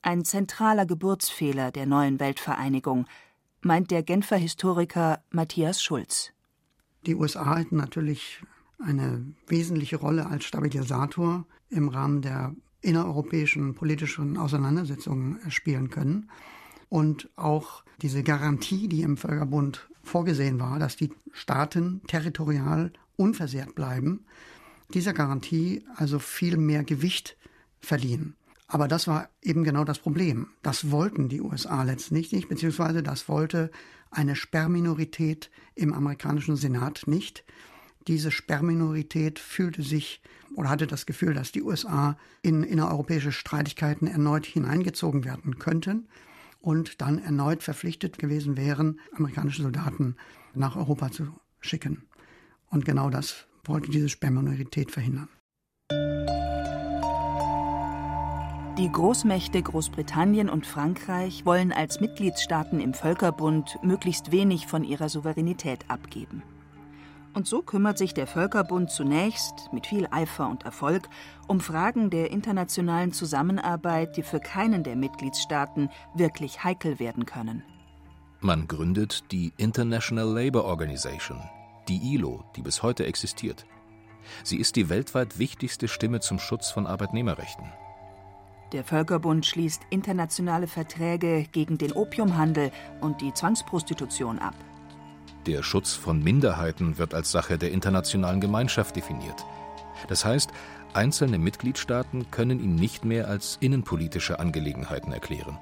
Ein 0.00 0.24
zentraler 0.24 0.86
Geburtsfehler 0.86 1.70
der 1.70 1.84
neuen 1.84 2.18
Weltvereinigung, 2.18 3.06
meint 3.60 3.90
der 3.90 4.02
Genfer 4.02 4.38
Historiker 4.38 5.22
Matthias 5.30 5.82
Schulz. 5.82 6.32
Die 7.06 7.14
USA 7.14 7.58
hätten 7.58 7.76
natürlich 7.76 8.42
eine 8.78 9.24
wesentliche 9.46 9.96
Rolle 9.96 10.26
als 10.26 10.44
Stabilisator 10.44 11.46
im 11.68 11.88
Rahmen 11.88 12.22
der 12.22 12.56
innereuropäischen 12.80 13.74
politischen 13.74 14.38
Auseinandersetzungen 14.38 15.38
spielen 15.50 15.90
können 15.90 16.30
und 16.92 17.30
auch 17.36 17.84
diese 18.02 18.22
Garantie, 18.22 18.86
die 18.86 19.00
im 19.00 19.16
Völkerbund 19.16 19.88
vorgesehen 20.02 20.60
war, 20.60 20.78
dass 20.78 20.94
die 20.94 21.10
Staaten 21.32 22.02
territorial 22.06 22.92
unversehrt 23.16 23.74
bleiben, 23.74 24.26
dieser 24.92 25.14
Garantie 25.14 25.86
also 25.96 26.18
viel 26.18 26.58
mehr 26.58 26.84
Gewicht 26.84 27.38
verliehen. 27.80 28.36
Aber 28.68 28.88
das 28.88 29.08
war 29.08 29.30
eben 29.40 29.64
genau 29.64 29.84
das 29.84 30.00
Problem. 30.00 30.48
Das 30.62 30.90
wollten 30.90 31.30
die 31.30 31.40
USA 31.40 31.82
letztlich 31.82 32.30
nicht, 32.30 32.50
beziehungsweise 32.50 33.02
das 33.02 33.26
wollte 33.26 33.70
eine 34.10 34.36
Sperrminorität 34.36 35.50
im 35.74 35.94
amerikanischen 35.94 36.56
Senat 36.56 37.04
nicht. 37.06 37.42
Diese 38.06 38.30
Sperrminorität 38.30 39.38
fühlte 39.38 39.82
sich 39.82 40.20
oder 40.56 40.68
hatte 40.68 40.86
das 40.86 41.06
Gefühl, 41.06 41.32
dass 41.32 41.52
die 41.52 41.62
USA 41.62 42.18
in 42.42 42.62
innereuropäische 42.62 43.32
Streitigkeiten 43.32 44.08
erneut 44.08 44.44
hineingezogen 44.44 45.24
werden 45.24 45.58
könnten 45.58 46.06
und 46.62 47.00
dann 47.02 47.18
erneut 47.18 47.62
verpflichtet 47.62 48.18
gewesen 48.18 48.56
wären, 48.56 49.00
amerikanische 49.14 49.62
Soldaten 49.62 50.16
nach 50.54 50.76
Europa 50.76 51.10
zu 51.10 51.28
schicken. 51.60 52.04
Und 52.70 52.84
genau 52.86 53.10
das 53.10 53.46
wollte 53.64 53.90
diese 53.90 54.08
Sperrminorität 54.08 54.90
verhindern. 54.90 55.28
Die 58.78 58.90
Großmächte 58.90 59.60
Großbritannien 59.60 60.48
und 60.48 60.66
Frankreich 60.66 61.44
wollen 61.44 61.72
als 61.72 62.00
Mitgliedstaaten 62.00 62.80
im 62.80 62.94
Völkerbund 62.94 63.78
möglichst 63.82 64.32
wenig 64.32 64.66
von 64.66 64.82
ihrer 64.82 65.10
Souveränität 65.10 65.90
abgeben. 65.90 66.42
Und 67.34 67.46
so 67.46 67.62
kümmert 67.62 67.96
sich 67.96 68.12
der 68.12 68.26
Völkerbund 68.26 68.90
zunächst 68.90 69.72
mit 69.72 69.86
viel 69.86 70.06
Eifer 70.10 70.48
und 70.48 70.64
Erfolg 70.64 71.08
um 71.46 71.60
Fragen 71.60 72.10
der 72.10 72.30
internationalen 72.30 73.12
Zusammenarbeit, 73.12 74.16
die 74.16 74.22
für 74.22 74.40
keinen 74.40 74.84
der 74.84 74.96
Mitgliedstaaten 74.96 75.88
wirklich 76.14 76.62
heikel 76.62 76.98
werden 76.98 77.24
können. 77.24 77.62
Man 78.40 78.68
gründet 78.68 79.30
die 79.32 79.52
International 79.56 80.26
Labour 80.26 80.64
Organization, 80.64 81.40
die 81.88 82.14
ILO, 82.14 82.44
die 82.56 82.62
bis 82.62 82.82
heute 82.82 83.06
existiert. 83.06 83.64
Sie 84.44 84.58
ist 84.58 84.76
die 84.76 84.88
weltweit 84.88 85.38
wichtigste 85.38 85.88
Stimme 85.88 86.20
zum 86.20 86.38
Schutz 86.38 86.70
von 86.70 86.86
Arbeitnehmerrechten. 86.86 87.72
Der 88.72 88.84
Völkerbund 88.84 89.44
schließt 89.46 89.82
internationale 89.90 90.66
Verträge 90.66 91.46
gegen 91.52 91.78
den 91.78 91.92
Opiumhandel 91.92 92.70
und 93.00 93.20
die 93.20 93.34
Zwangsprostitution 93.34 94.38
ab. 94.38 94.54
Der 95.46 95.64
Schutz 95.64 95.94
von 95.94 96.22
Minderheiten 96.22 96.98
wird 96.98 97.14
als 97.14 97.32
Sache 97.32 97.58
der 97.58 97.72
internationalen 97.72 98.40
Gemeinschaft 98.40 98.94
definiert. 98.94 99.44
Das 100.08 100.24
heißt, 100.24 100.50
einzelne 100.94 101.38
Mitgliedstaaten 101.38 102.30
können 102.30 102.60
ihn 102.60 102.76
nicht 102.76 103.04
mehr 103.04 103.28
als 103.28 103.58
innenpolitische 103.60 104.38
Angelegenheiten 104.38 105.12
erklären. 105.12 105.58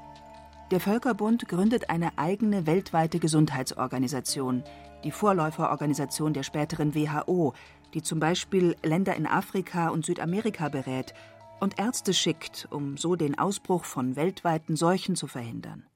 Der 0.70 0.80
Völkerbund 0.80 1.48
gründet 1.48 1.90
eine 1.90 2.16
eigene 2.16 2.66
weltweite 2.66 3.18
Gesundheitsorganisation, 3.18 4.62
die 5.02 5.10
Vorläuferorganisation 5.10 6.32
der 6.32 6.42
späteren 6.42 6.94
WHO, 6.94 7.54
die 7.94 8.02
zum 8.02 8.20
Beispiel 8.20 8.76
Länder 8.82 9.16
in 9.16 9.26
Afrika 9.26 9.88
und 9.88 10.04
Südamerika 10.04 10.68
berät 10.68 11.14
und 11.58 11.78
Ärzte 11.78 12.14
schickt, 12.14 12.68
um 12.70 12.96
so 12.96 13.16
den 13.16 13.38
Ausbruch 13.38 13.84
von 13.84 14.14
weltweiten 14.14 14.76
Seuchen 14.76 15.16
zu 15.16 15.26
verhindern. 15.26 15.89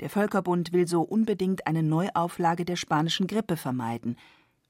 Der 0.00 0.10
Völkerbund 0.10 0.72
will 0.72 0.86
so 0.86 1.02
unbedingt 1.02 1.66
eine 1.66 1.82
Neuauflage 1.82 2.64
der 2.64 2.76
spanischen 2.76 3.26
Grippe 3.26 3.56
vermeiden. 3.56 4.16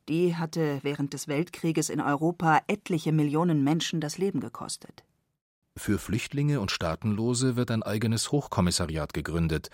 Die 0.09 0.37
hatte 0.37 0.79
während 0.83 1.13
des 1.13 1.29
Weltkrieges 1.29 1.91
in 1.91 2.01
Europa 2.01 2.61
etliche 2.67 3.13
Millionen 3.13 3.63
Menschen 3.63 4.01
das 4.01 4.17
Leben 4.17 4.41
gekostet. 4.41 5.05
Für 5.77 5.99
Flüchtlinge 5.99 6.61
und 6.61 6.71
Staatenlose 6.71 7.57
wird 7.57 7.71
ein 7.71 7.83
eigenes 7.83 8.33
Hochkommissariat 8.33 9.13
gegründet, 9.13 9.69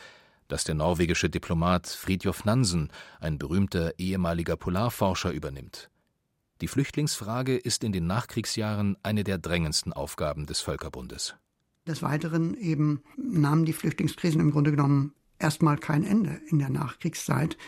das 0.48 0.64
der 0.64 0.74
norwegische 0.74 1.30
Diplomat 1.30 1.86
Fridtjof 1.86 2.44
Nansen, 2.44 2.90
ein 3.20 3.38
berühmter 3.38 3.98
ehemaliger 3.98 4.56
Polarforscher, 4.56 5.30
übernimmt. 5.30 5.88
Die 6.60 6.68
Flüchtlingsfrage 6.68 7.56
ist 7.56 7.84
in 7.84 7.92
den 7.92 8.06
Nachkriegsjahren 8.06 8.96
eine 9.02 9.24
der 9.24 9.38
drängendsten 9.38 9.92
Aufgaben 9.92 10.46
des 10.46 10.60
Völkerbundes. 10.60 11.36
Des 11.86 12.02
Weiteren 12.02 12.54
eben 12.54 13.02
nahmen 13.16 13.64
die 13.64 13.72
Flüchtlingskrisen 13.72 14.40
im 14.40 14.50
Grunde 14.50 14.72
genommen 14.72 15.14
erstmal 15.44 15.76
kein 15.76 16.04
Ende 16.04 16.40
in 16.48 16.58
der 16.58 16.70
Nachkriegszeit, 16.70 17.58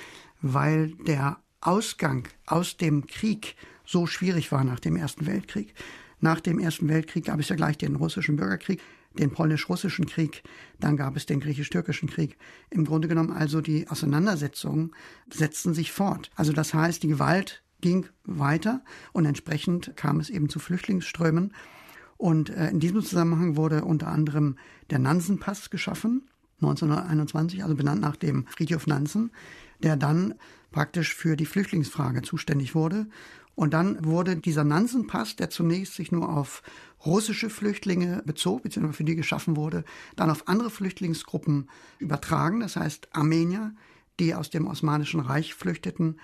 weil 0.40 0.95
der 1.06 1.38
Ausgang 1.61 2.26
aus 2.47 2.78
dem 2.78 3.06
Krieg 3.06 3.54
so 3.85 4.06
schwierig 4.06 4.50
war 4.50 4.64
nach 4.64 4.80
dem 4.80 4.97
Ersten 4.97 5.26
Weltkrieg. 5.26 5.75
Nach 6.18 6.40
dem 6.40 6.59
Ersten 6.59 6.88
Weltkrieg 6.88 7.26
gab 7.26 7.38
es 7.38 7.50
ja 7.50 7.56
gleich 7.56 7.76
den 7.76 7.97
russischen 7.97 8.37
Bürgerkrieg, 8.37 8.80
den 9.18 9.30
polnisch-russischen 9.30 10.06
Krieg, 10.06 10.42
dann 10.80 10.97
gab 10.97 11.16
es 11.16 11.26
den 11.26 11.40
griechisch-türkischen 11.40 12.09
Krieg. 12.09 12.38
Im 12.71 12.87
Grunde 12.87 13.09
genommen 13.09 13.33
also 13.33 13.61
die 13.61 13.88
Auseinandersetzungen 13.88 14.92
setzten 15.30 15.75
sich 15.75 15.92
fort. 15.92 16.30
Also 16.35 16.54
das 16.54 16.73
heißt, 16.73 17.02
die 17.02 17.09
Gewalt 17.09 17.62
ging 17.83 18.06
weiter 18.25 18.83
und 19.12 19.26
entsprechend 19.26 19.92
kam 19.97 20.18
es 20.18 20.30
eben 20.30 20.49
zu 20.49 20.59
Flüchtlingsströmen. 20.59 21.52
Und 22.16 22.49
äh, 22.49 22.71
in 22.71 22.80
diesem 22.80 23.02
Zusammenhang 23.02 23.56
wurde 23.56 23.85
unter 23.85 24.09
anderem 24.09 24.56
der 24.88 24.99
Nansen-Pass 24.99 25.68
geschaffen. 25.68 26.28
1921, 26.61 27.63
also 27.63 27.75
benannt 27.75 28.01
nach 28.01 28.17
dem 28.17 28.47
Friedhof 28.47 28.87
Nansen, 28.87 29.31
der 29.83 29.97
dann 29.97 30.35
praktisch 30.71 31.15
für 31.15 31.37
die 31.37 31.47
Flüchtlingsfrage 31.47 32.23
zuständig 32.23 32.75
wurde. 32.75 33.07
Und 33.55 33.73
dann 33.73 34.05
wurde 34.05 34.37
dieser 34.37 34.65
Nansen-Pass, 34.65 35.37
der 35.37 35.49
zunächst 35.49 35.95
sich 35.95 36.13
nur 36.13 36.29
auf 36.29 36.63
russische 37.05 37.49
Flüchtlinge 37.49 38.23
bezog, 38.27 38.63
beziehungsweise 38.63 38.97
für 38.97 39.05
die 39.05 39.17
geschaffen 39.17 39.57
wurde, 39.57 39.85
dann 40.17 40.31
auf 40.31 40.49
andere 40.49 40.71
Flüchtlingsgruppen 40.71 41.69
übertragen, 41.99 42.61
das 42.61 42.77
heißt 42.77 43.09
Armenier, 43.13 43.75
die 44.21 44.35
aus 44.35 44.51
dem 44.51 44.67
Osmanischen 44.67 45.21
Reich 45.21 45.55
flüchteten, 45.55 46.19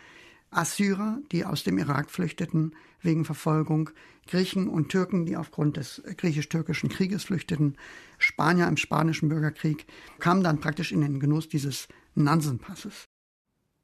Assyrer, 0.53 1.19
die 1.33 1.45
aus 1.45 1.65
dem 1.65 1.79
Irak 1.79 2.11
flüchteten 2.11 2.75
wegen 3.01 3.25
Verfolgung, 3.25 3.91
Griechen 4.27 4.69
und 4.69 4.91
Türken, 4.91 5.27
die 5.27 5.37
aufgrund 5.37 5.77
des 5.77 6.03
griechisch-türkischen 6.17 6.89
Krieges 6.89 7.25
flüchteten, 7.25 7.77
Spanier 8.19 8.69
im 8.69 8.77
spanischen 8.77 9.29
Bürgerkrieg, 9.29 9.87
kamen 10.21 10.45
dann 10.45 10.61
praktisch 10.61 10.93
in 10.93 11.01
den 11.01 11.19
Genuss 11.19 11.49
dieses 11.49 11.89
Nansenpasses. 12.15 13.09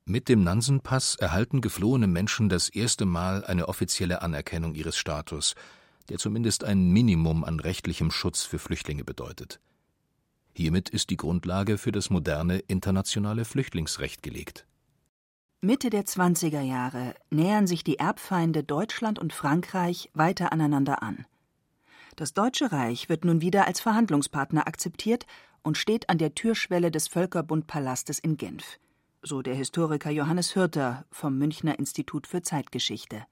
Mit 0.05 0.29
dem 0.29 0.43
Nansenpass 0.43 1.17
erhalten 1.17 1.61
geflohene 1.61 2.07
Menschen 2.07 2.49
das 2.49 2.69
erste 2.69 3.05
Mal 3.05 3.45
eine 3.45 3.69
offizielle 3.69 4.23
Anerkennung 4.23 4.75
ihres 4.75 4.97
Status, 4.97 5.55
der 6.09 6.19
zumindest 6.19 6.65
ein 6.65 6.91
Minimum 6.91 7.45
an 7.45 7.61
rechtlichem 7.61 8.11
Schutz 8.11 8.45
für 8.45 8.59
Flüchtlinge 8.59 9.05
bedeutet. 9.05 9.61
Hiermit 10.55 10.89
ist 10.89 11.11
die 11.11 11.17
Grundlage 11.17 11.79
für 11.79 11.93
das 11.93 12.11
moderne 12.11 12.59
internationale 12.59 13.45
Flüchtlingsrecht 13.45 14.23
gelegt. 14.23 14.68
Mitte 15.61 15.91
der 15.91 16.05
20er 16.05 16.61
Jahre 16.61 17.15
nähern 17.31 17.67
sich 17.67 17.83
die 17.83 17.99
Erbfeinde 17.99 18.63
Deutschland 18.63 19.19
und 19.19 19.33
Frankreich 19.33 20.09
weiter 20.15 20.53
aneinander 20.53 21.03
an. 21.03 21.27
Das 22.15 22.33
Deutsche 22.33 22.71
Reich 22.71 23.09
wird 23.09 23.25
nun 23.25 23.41
wieder 23.41 23.67
als 23.67 23.81
Verhandlungspartner 23.81 24.69
akzeptiert 24.69 25.27
und 25.63 25.77
steht 25.77 26.11
an 26.11 26.19
der 26.19 26.37
Türschwelle 26.37 26.93
des 26.93 27.09
Völkerbundpalastes 27.09 28.21
in 28.21 28.37
Genf, 28.37 28.79
so 29.23 29.43
der 29.43 29.57
Historiker 29.57 30.11
Johannes 30.11 30.55
Hürter 30.55 31.07
vom 31.11 31.37
Münchner 31.39 31.77
Institut 31.77 32.29
für 32.29 32.43
Zeitgeschichte. 32.43 33.25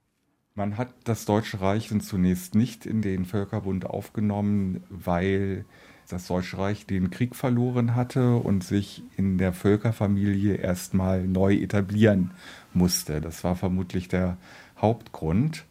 Man 0.53 0.75
hat 0.75 0.93
das 1.05 1.23
Deutsche 1.23 1.61
Reich 1.61 1.97
zunächst 2.01 2.55
nicht 2.55 2.85
in 2.85 3.01
den 3.01 3.23
Völkerbund 3.23 3.85
aufgenommen, 3.85 4.83
weil 4.89 5.65
das 6.09 6.27
Deutsche 6.27 6.57
Reich 6.57 6.85
den 6.85 7.09
Krieg 7.09 7.35
verloren 7.35 7.95
hatte 7.95 8.35
und 8.37 8.63
sich 8.63 9.03
in 9.17 9.37
der 9.37 9.53
Völkerfamilie 9.53 10.55
erstmal 10.55 11.27
neu 11.27 11.55
etablieren 11.55 12.31
musste. 12.73 13.21
Das 13.21 13.43
war 13.43 13.55
vermutlich 13.55 14.07
der 14.07 14.37
Hauptgrund. 14.79 15.65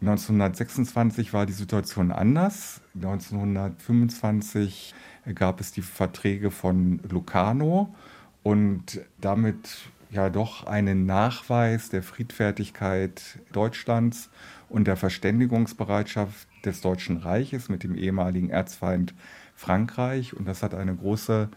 1926 0.00 1.32
war 1.32 1.46
die 1.46 1.52
Situation 1.52 2.10
anders. 2.10 2.80
1925 2.96 4.94
gab 5.34 5.60
es 5.60 5.70
die 5.70 5.82
Verträge 5.82 6.50
von 6.50 6.98
Locarno 7.08 7.94
und 8.42 9.00
damit 9.20 9.78
ja 10.10 10.28
doch 10.28 10.66
einen 10.66 11.06
Nachweis 11.06 11.88
der 11.88 12.02
Friedfertigkeit 12.02 13.38
Deutschlands 13.52 14.28
und 14.68 14.88
der 14.88 14.96
Verständigungsbereitschaft 14.96 16.48
des 16.64 16.80
Deutschen 16.80 17.18
Reiches 17.18 17.68
mit 17.68 17.84
dem 17.84 17.94
ehemaligen 17.94 18.50
Erzfeind 18.50 19.14
Frankreich 19.54 20.34
und 20.34 20.46
das 20.46 20.62
hat 20.62 20.74
eine 20.74 20.94
große 20.94 21.48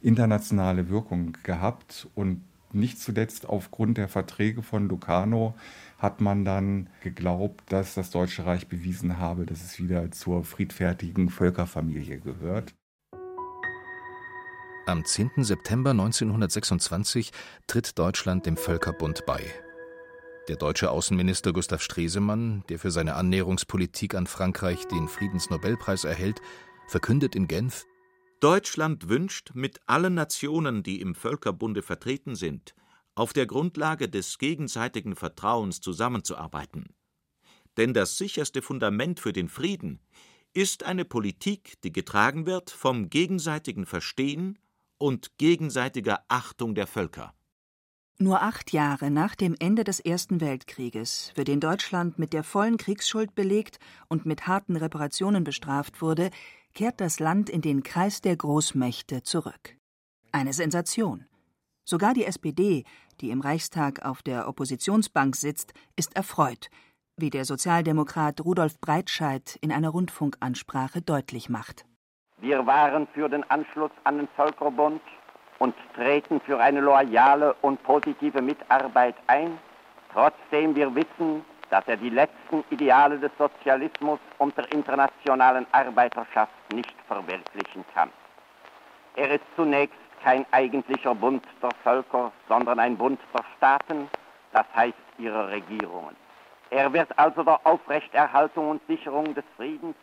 internationale 0.00 0.88
Wirkung 0.88 1.36
gehabt 1.42 2.08
und 2.14 2.42
nicht 2.72 3.00
zuletzt 3.00 3.48
aufgrund 3.48 3.98
der 3.98 4.08
Verträge 4.08 4.62
von 4.62 4.88
Locarno 4.88 5.54
hat 5.98 6.20
man 6.20 6.44
dann 6.44 6.88
geglaubt, 7.02 7.64
dass 7.72 7.94
das 7.94 8.10
Deutsche 8.10 8.46
Reich 8.46 8.68
bewiesen 8.68 9.18
habe, 9.18 9.44
dass 9.44 9.62
es 9.62 9.78
wieder 9.78 10.10
zur 10.12 10.44
friedfertigen 10.44 11.30
Völkerfamilie 11.30 12.20
gehört. 12.20 12.74
Am 14.86 15.04
10. 15.04 15.30
September 15.38 15.90
1926 15.90 17.32
tritt 17.66 17.98
Deutschland 17.98 18.46
dem 18.46 18.56
Völkerbund 18.56 19.24
bei. 19.26 19.40
Der 20.48 20.56
deutsche 20.56 20.90
Außenminister 20.90 21.52
Gustav 21.52 21.82
Stresemann, 21.82 22.64
der 22.68 22.78
für 22.78 22.90
seine 22.90 23.14
Annäherungspolitik 23.14 24.14
an 24.14 24.26
Frankreich 24.26 24.88
den 24.88 25.06
Friedensnobelpreis 25.06 26.04
erhält, 26.04 26.40
verkündet 26.90 27.34
in 27.34 27.48
Genf 27.48 27.86
Deutschland 28.40 29.08
wünscht, 29.10 29.50
mit 29.54 29.80
allen 29.86 30.14
Nationen, 30.14 30.82
die 30.82 31.00
im 31.00 31.14
Völkerbunde 31.14 31.82
vertreten 31.82 32.34
sind, 32.34 32.74
auf 33.14 33.34
der 33.34 33.46
Grundlage 33.46 34.08
des 34.08 34.38
gegenseitigen 34.38 35.14
Vertrauens 35.14 35.82
zusammenzuarbeiten. 35.82 36.94
Denn 37.76 37.92
das 37.92 38.16
sicherste 38.16 38.62
Fundament 38.62 39.20
für 39.20 39.34
den 39.34 39.48
Frieden 39.48 40.00
ist 40.54 40.84
eine 40.84 41.04
Politik, 41.04 41.80
die 41.82 41.92
getragen 41.92 42.46
wird 42.46 42.70
vom 42.70 43.10
gegenseitigen 43.10 43.84
Verstehen 43.84 44.58
und 44.96 45.36
gegenseitiger 45.38 46.24
Achtung 46.28 46.74
der 46.74 46.86
Völker. 46.86 47.34
Nur 48.18 48.42
acht 48.42 48.72
Jahre 48.72 49.10
nach 49.10 49.34
dem 49.34 49.54
Ende 49.58 49.82
des 49.82 49.98
Ersten 49.98 50.42
Weltkrieges, 50.42 51.32
für 51.34 51.44
den 51.44 51.58
Deutschland 51.58 52.18
mit 52.18 52.34
der 52.34 52.44
vollen 52.44 52.76
Kriegsschuld 52.76 53.34
belegt 53.34 53.78
und 54.08 54.26
mit 54.26 54.46
harten 54.46 54.76
Reparationen 54.76 55.42
bestraft 55.42 56.02
wurde, 56.02 56.30
kehrt 56.74 57.00
das 57.00 57.20
Land 57.20 57.50
in 57.50 57.60
den 57.60 57.82
Kreis 57.82 58.20
der 58.20 58.36
Großmächte 58.36 59.22
zurück. 59.22 59.76
Eine 60.32 60.52
Sensation. 60.52 61.26
Sogar 61.84 62.14
die 62.14 62.24
SPD, 62.24 62.84
die 63.20 63.30
im 63.30 63.40
Reichstag 63.40 64.04
auf 64.04 64.22
der 64.22 64.48
Oppositionsbank 64.48 65.36
sitzt, 65.36 65.74
ist 65.96 66.14
erfreut, 66.16 66.70
wie 67.16 67.30
der 67.30 67.44
Sozialdemokrat 67.44 68.44
Rudolf 68.44 68.80
Breitscheid 68.80 69.58
in 69.60 69.72
einer 69.72 69.90
Rundfunkansprache 69.90 71.02
deutlich 71.02 71.48
macht. 71.48 71.84
Wir 72.38 72.66
waren 72.66 73.06
für 73.12 73.28
den 73.28 73.48
Anschluss 73.50 73.90
an 74.04 74.18
den 74.18 74.28
Völkerbund 74.36 75.02
und 75.58 75.74
treten 75.94 76.40
für 76.40 76.58
eine 76.58 76.80
loyale 76.80 77.54
und 77.60 77.82
positive 77.82 78.40
Mitarbeit 78.40 79.14
ein, 79.26 79.58
trotzdem 80.12 80.74
wir 80.74 80.94
wissen, 80.94 81.44
dass 81.70 81.86
er 81.86 81.96
die 81.96 82.10
letzten 82.10 82.64
Ideale 82.70 83.18
des 83.18 83.30
Sozialismus 83.38 84.18
und 84.38 84.56
der 84.56 84.70
internationalen 84.72 85.66
Arbeiterschaft 85.72 86.52
nicht 86.72 86.94
verwirklichen 87.06 87.84
kann. 87.94 88.10
Er 89.16 89.30
ist 89.30 89.44
zunächst 89.56 89.96
kein 90.22 90.44
eigentlicher 90.50 91.14
Bund 91.14 91.42
der 91.62 91.70
Völker, 91.82 92.32
sondern 92.48 92.78
ein 92.78 92.96
Bund 92.96 93.20
der 93.32 93.44
Staaten, 93.56 94.08
das 94.52 94.66
heißt 94.74 94.98
ihrer 95.18 95.48
Regierungen. 95.48 96.16
Er 96.70 96.92
wird 96.92 97.18
also 97.18 97.42
der 97.42 97.60
Aufrechterhaltung 97.64 98.70
und 98.70 98.86
Sicherung 98.86 99.34
des 99.34 99.44
Friedens 99.56 99.96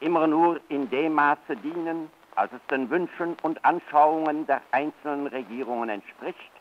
immer 0.00 0.26
nur 0.26 0.60
in 0.68 0.88
dem 0.90 1.14
Maße 1.14 1.56
dienen, 1.62 2.10
als 2.36 2.52
es 2.52 2.60
den 2.70 2.90
Wünschen 2.90 3.36
und 3.42 3.64
Anschauungen 3.64 4.46
der 4.46 4.60
einzelnen 4.72 5.26
Regierungen 5.28 5.88
entspricht, 5.88 6.52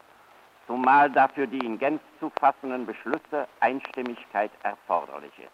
zumal 0.67 1.12
dafür 1.12 1.48
die 1.48 1.65
in 1.65 1.77
Genf 1.77 2.01
zu 2.20 2.32
fassenden 2.39 2.86
Beschlüsse 2.86 3.48
Einstimmigkeit 3.60 4.51
erforderlich 4.63 5.34
ist. 5.38 5.51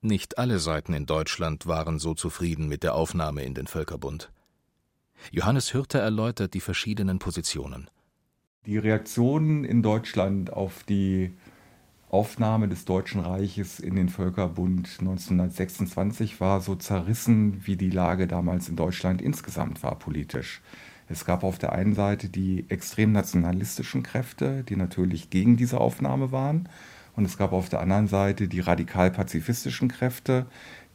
Nicht 0.00 0.38
alle 0.38 0.58
Seiten 0.58 0.94
in 0.94 1.06
Deutschland 1.06 1.66
waren 1.66 1.98
so 1.98 2.14
zufrieden 2.14 2.68
mit 2.68 2.82
der 2.82 2.94
Aufnahme 2.94 3.42
in 3.42 3.54
den 3.54 3.66
Völkerbund. 3.66 4.30
Johannes 5.32 5.74
Hürter 5.74 5.98
erläutert 5.98 6.54
die 6.54 6.60
verschiedenen 6.60 7.18
Positionen. 7.18 7.90
Die 8.66 8.78
Reaktionen 8.78 9.64
in 9.64 9.82
Deutschland 9.82 10.52
auf 10.52 10.84
die 10.84 11.36
Aufnahme 12.10 12.68
des 12.68 12.84
Deutschen 12.84 13.20
Reiches 13.20 13.80
in 13.80 13.96
den 13.96 14.08
Völkerbund 14.08 14.88
1926 15.00 16.40
war 16.40 16.60
so 16.60 16.74
zerrissen, 16.74 17.66
wie 17.66 17.76
die 17.76 17.90
Lage 17.90 18.26
damals 18.26 18.68
in 18.68 18.76
Deutschland 18.76 19.20
insgesamt 19.20 19.82
war 19.82 19.98
politisch. 19.98 20.62
Es 21.08 21.24
gab 21.24 21.42
auf 21.42 21.58
der 21.58 21.72
einen 21.72 21.94
Seite 21.94 22.28
die 22.28 22.66
extrem 22.68 23.12
nationalistischen 23.12 24.02
Kräfte, 24.02 24.62
die 24.64 24.76
natürlich 24.76 25.30
gegen 25.30 25.56
diese 25.56 25.80
Aufnahme 25.80 26.32
waren. 26.32 26.68
Und 27.16 27.24
es 27.24 27.36
gab 27.36 27.52
auf 27.52 27.68
der 27.68 27.80
anderen 27.80 28.06
Seite 28.06 28.46
die 28.46 28.60
radikal-pazifistischen 28.60 29.88
Kräfte, 29.88 30.46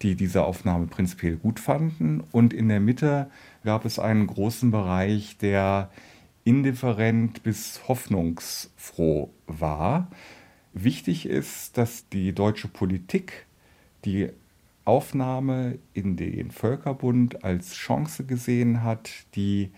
die 0.01 0.15
diese 0.15 0.43
Aufnahme 0.43 0.87
prinzipiell 0.87 1.35
gut 1.35 1.59
fanden. 1.59 2.23
Und 2.31 2.53
in 2.53 2.69
der 2.69 2.79
Mitte 2.79 3.29
gab 3.63 3.85
es 3.85 3.99
einen 3.99 4.27
großen 4.27 4.71
Bereich, 4.71 5.37
der 5.37 5.89
indifferent 6.43 7.43
bis 7.43 7.87
hoffnungsfroh 7.87 9.31
war. 9.47 10.09
Wichtig 10.73 11.25
ist, 11.25 11.77
dass 11.77 12.07
die 12.09 12.33
deutsche 12.33 12.67
Politik 12.67 13.45
die 14.05 14.29
Aufnahme 14.85 15.79
in 15.93 16.17
den 16.17 16.51
Völkerbund 16.51 17.43
als 17.43 17.73
Chance 17.73 18.25
gesehen 18.25 18.83
hat, 18.83 19.09
die 19.35 19.71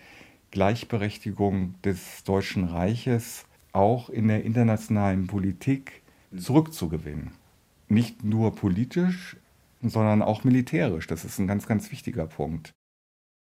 Gleichberechtigung 0.56 1.74
des 1.82 2.24
Deutschen 2.24 2.64
Reiches 2.64 3.44
auch 3.74 4.08
in 4.08 4.26
der 4.28 4.42
internationalen 4.42 5.26
Politik 5.26 6.02
zurückzugewinnen. 6.34 7.32
Nicht 7.88 8.24
nur 8.24 8.54
politisch, 8.54 9.36
sondern 9.82 10.22
auch 10.22 10.44
militärisch. 10.44 11.06
Das 11.08 11.26
ist 11.26 11.38
ein 11.38 11.46
ganz, 11.46 11.66
ganz 11.66 11.92
wichtiger 11.92 12.26
Punkt. 12.26 12.72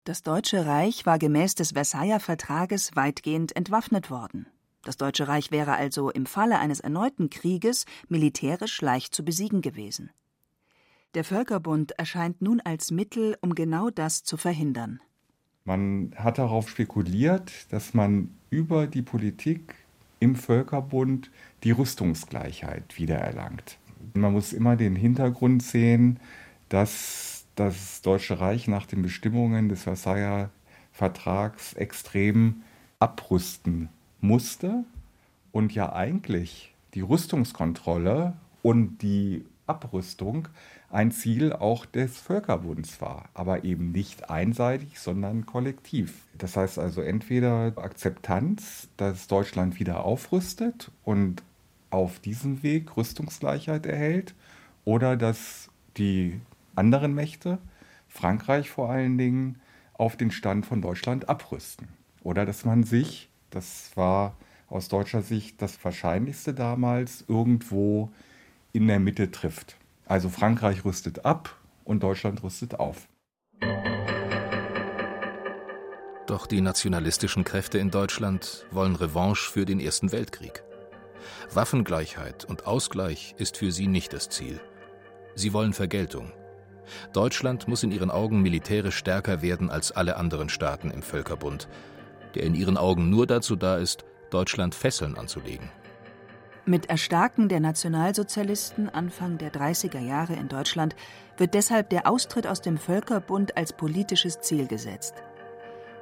Das 0.05 0.23
Deutsche 0.23 0.65
Reich 0.65 1.05
war 1.05 1.19
gemäß 1.19 1.55
des 1.55 1.73
Versailler 1.73 2.19
Vertrages 2.19 2.97
weitgehend 2.97 3.55
entwaffnet 3.55 4.11
worden. 4.11 4.47
Das 4.83 4.97
Deutsche 4.97 5.29
Reich 5.29 5.51
wäre 5.51 5.75
also 5.75 6.09
im 6.09 6.25
Falle 6.25 6.59
eines 6.59 6.81
erneuten 6.81 7.29
Krieges 7.29 7.85
militärisch 8.09 8.81
leicht 8.81 9.15
zu 9.15 9.23
besiegen 9.23 9.61
gewesen. 9.61 10.13
Der 11.13 11.25
Völkerbund 11.25 11.93
erscheint 11.99 12.41
nun 12.41 12.63
als 12.63 12.91
Mittel, 12.91 13.37
um 13.43 13.55
genau 13.55 13.91
das 13.91 14.23
zu 14.23 14.39
verhindern. 14.39 15.03
Man 15.67 16.13
hat 16.17 16.39
darauf 16.39 16.71
spekuliert, 16.71 17.53
dass 17.71 17.93
man 17.93 18.31
über 18.51 18.87
die 18.87 19.03
Politik 19.03 19.75
im 20.21 20.37
Völkerbund 20.37 21.31
die 21.65 21.73
Rüstungsgleichheit 21.73 22.97
wiedererlangt. 22.99 23.77
Man 24.15 24.33
muss 24.33 24.53
immer 24.53 24.77
den 24.77 24.97
Hintergrund 24.97 25.63
sehen, 25.63 26.21
dass 26.69 27.47
das 27.57 28.01
Deutsche 28.03 28.39
Reich 28.41 28.69
nach 28.69 28.87
den 28.87 29.03
Bestimmungen 29.03 29.69
des 29.69 29.83
Versailler 29.83 30.51
Vertrags 30.93 31.75
extrem 31.75 32.63
abrüsten 33.01 33.89
musste 34.21 34.85
und 35.53 35.75
ja 35.75 35.93
eigentlich 35.93 36.75
die 36.95 37.01
Rüstungskontrolle 37.01 38.35
und 38.63 39.03
die 39.03 39.45
Abrüstung 39.67 40.49
ein 40.97 41.11
Ziel 41.11 41.53
auch 41.53 41.85
des 41.85 42.19
Völkerbunds 42.19 43.01
war, 43.01 43.29
aber 43.35 43.65
eben 43.65 43.93
nicht 43.93 44.31
einseitig, 44.31 44.99
sondern 44.99 45.45
kollektiv. 45.45 46.25
Das 46.39 46.57
heißt 46.57 46.79
also 46.79 47.03
entweder 47.03 47.75
Akzeptanz, 47.77 48.89
dass 48.97 49.29
Deutschland 49.29 49.79
wieder 49.79 50.05
aufrüstet 50.05 50.91
und 51.05 51.43
auf 51.91 52.19
diesem 52.19 52.63
Weg 52.63 52.97
Rüstungsgleichheit 52.97 53.85
erhält, 53.85 54.35
oder 54.85 55.17
dass 55.17 55.69
die 55.97 56.41
anderen 56.77 57.15
Mächte, 57.15 57.59
Frankreich 58.09 58.71
vor 58.71 58.89
allen 58.89 59.19
Dingen, 59.19 59.61
auf 59.95 60.17
den 60.17 60.31
Stand 60.31 60.65
von 60.65 60.81
Deutschland 60.81 61.29
abrüsten. 61.29 61.89
Oder 62.23 62.47
dass 62.47 62.65
man 62.65 62.85
sich 62.85 63.29
das 63.51 63.91
war 63.95 64.37
aus 64.69 64.89
deutscher 64.89 65.23
Sicht 65.23 65.63
das 65.63 65.83
Wahrscheinlichste 65.85 66.55
damals, 66.55 67.25
irgendwo 67.29 68.11
in 68.73 68.87
der 68.87 69.01
Mitte 69.01 69.31
trifft. 69.31 69.77
Also 70.07 70.29
Frankreich 70.29 70.85
rüstet 70.85 71.25
ab 71.25 71.55
und 71.85 72.03
Deutschland 72.03 72.43
rüstet 72.43 72.79
auf. 72.79 73.09
Doch 76.27 76.47
die 76.47 76.61
nationalistischen 76.61 77.45
Kräfte 77.45 77.79
in 77.79 77.91
Deutschland 77.91 78.67
wollen 78.71 78.97
Revanche 78.97 79.51
für 79.51 79.65
den 79.65 79.79
Ersten 79.79 80.11
Weltkrieg. 80.11 80.65
Waffengleichheit 81.53 82.45
und 82.45 82.67
Ausgleich 82.67 83.35
ist 83.39 83.57
für 83.59 83.71
sie 83.71 83.87
nicht 83.87 84.13
das 84.13 84.29
Ziel. 84.29 84.61
Sie 85.35 85.53
wollen 85.53 85.73
Vergeltung. 85.73 86.33
Deutschland 87.13 87.69
muss 87.69 87.83
in 87.83 87.93
ihren 87.93 88.11
Augen 88.11 88.43
militärisch 88.43 88.97
stärker 88.97 89.43
werden 89.43 89.71
als 89.71 89.93
alle 89.93 90.17
anderen 90.17 90.49
Staaten 90.49 90.91
im 90.91 91.03
Völkerbund 91.03 91.69
der 92.37 92.45
in 92.45 92.55
ihren 92.55 92.77
Augen 92.77 93.11
nur 93.11 93.27
dazu 93.27 93.57
da 93.57 93.79
ist, 93.79 94.05
Deutschland 94.31 94.75
Fesseln 94.75 95.17
anzulegen. 95.17 95.71
Mit 96.69 96.91
Erstarken 96.91 97.49
der 97.49 97.61
Nationalsozialisten 97.61 98.89
Anfang 98.89 99.39
der 99.39 99.53
30er 99.53 100.01
Jahre 100.01 100.33
in 100.33 100.49
Deutschland 100.49 100.97
wird 101.37 101.55
deshalb 101.55 101.91
der 101.91 102.09
Austritt 102.09 102.45
aus 102.45 102.61
dem 102.61 102.77
Völkerbund 102.77 103.57
als 103.57 103.73
politisches 103.73 104.41
Ziel 104.41 104.67
gesetzt. 104.67 105.15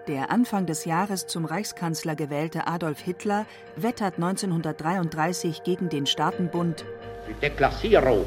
Der 0.08 0.30
Anfang 0.30 0.64
des 0.64 0.86
Jahres 0.86 1.26
zum 1.26 1.44
Reichskanzler 1.44 2.16
gewählte 2.16 2.66
Adolf 2.66 3.00
Hitler 3.00 3.44
wettert 3.76 4.14
1933 4.14 5.64
gegen 5.64 5.90
den 5.90 6.06
Staatenbund. 6.06 6.86
Die 7.28 7.34
Deklassierung 7.34 8.24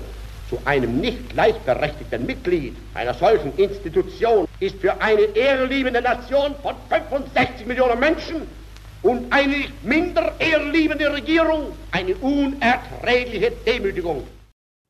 zu 0.47 0.59
einem 0.63 1.01
nicht 1.01 1.31
gleichberechtigten 1.31 2.23
Mitglied 2.23 2.77
einer 2.93 3.15
solchen 3.15 3.51
Institution 3.57 4.47
ist 4.59 4.75
für 4.75 5.01
eine 5.01 5.21
ehrliebende 5.21 6.03
Nation 6.03 6.53
von 6.61 6.75
65 6.87 7.65
Millionen 7.65 7.99
Menschen 7.99 8.43
und 9.01 9.31
eine 9.31 9.67
minder 9.83 10.35
ehrliebende 10.39 11.11
Regierung 11.11 11.75
eine 11.91 12.15
unerträgliche 12.15 13.51
Demütigung. 13.65 14.27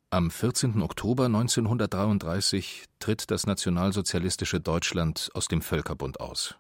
Am 0.10 0.32
14. 0.32 0.82
Oktober 0.82 1.26
1933 1.26 2.86
tritt 3.00 3.30
das 3.30 3.46
nationalsozialistische 3.46 4.60
Deutschland 4.60 5.30
aus 5.34 5.48
dem 5.48 5.62
Völkerbund 5.62 6.20
aus. 6.22 6.56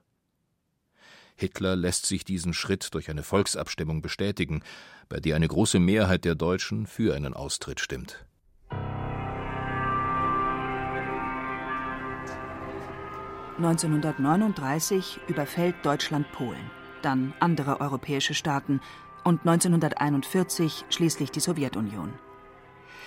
Hitler 1.36 1.76
lässt 1.76 2.08
sich 2.08 2.26
diesen 2.26 2.54
Schritt 2.54 2.94
durch 2.94 3.10
eine 3.10 3.24
Volksabstimmung 3.24 4.02
bestätigen, 4.02 4.64
bei 5.08 5.20
der 5.20 5.36
eine 5.36 5.48
große 5.48 5.80
Mehrheit 5.80 6.26
der 6.26 6.36
Deutschen 6.36 6.88
für 6.88 7.16
einen 7.16 7.34
Austritt 7.34 7.80
stimmt. 7.80 8.26
1939 13.58 15.20
überfällt 15.28 15.76
Deutschland 15.84 16.32
Polen, 16.32 16.70
dann 17.08 17.34
andere 17.40 17.80
europäische 17.80 18.34
Staaten 18.34 18.82
und 19.24 19.40
1941 19.48 20.86
schließlich 20.90 21.32
die 21.32 21.40
Sowjetunion. 21.40 22.14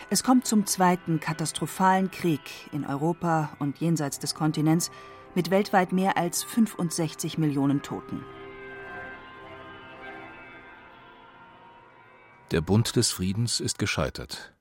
Es 0.09 0.25
kommt 0.25 0.47
zum 0.47 0.67
zweiten 0.67 1.21
katastrophalen 1.21 2.11
Krieg 2.11 2.41
in 2.73 2.87
Europa 2.87 3.57
und 3.59 3.79
jenseits 3.79 4.19
des 4.19 4.35
Kontinents 4.35 4.91
mit 5.35 5.51
weltweit 5.51 5.93
mehr 5.93 6.17
als 6.17 6.43
65 6.43 7.37
Millionen 7.39 7.83
Toten. 7.83 8.25
Der 12.51 12.63
Bund 12.63 12.97
des 12.97 13.13
Friedens 13.13 13.61
ist 13.61 13.79
gescheitert. 13.79 14.55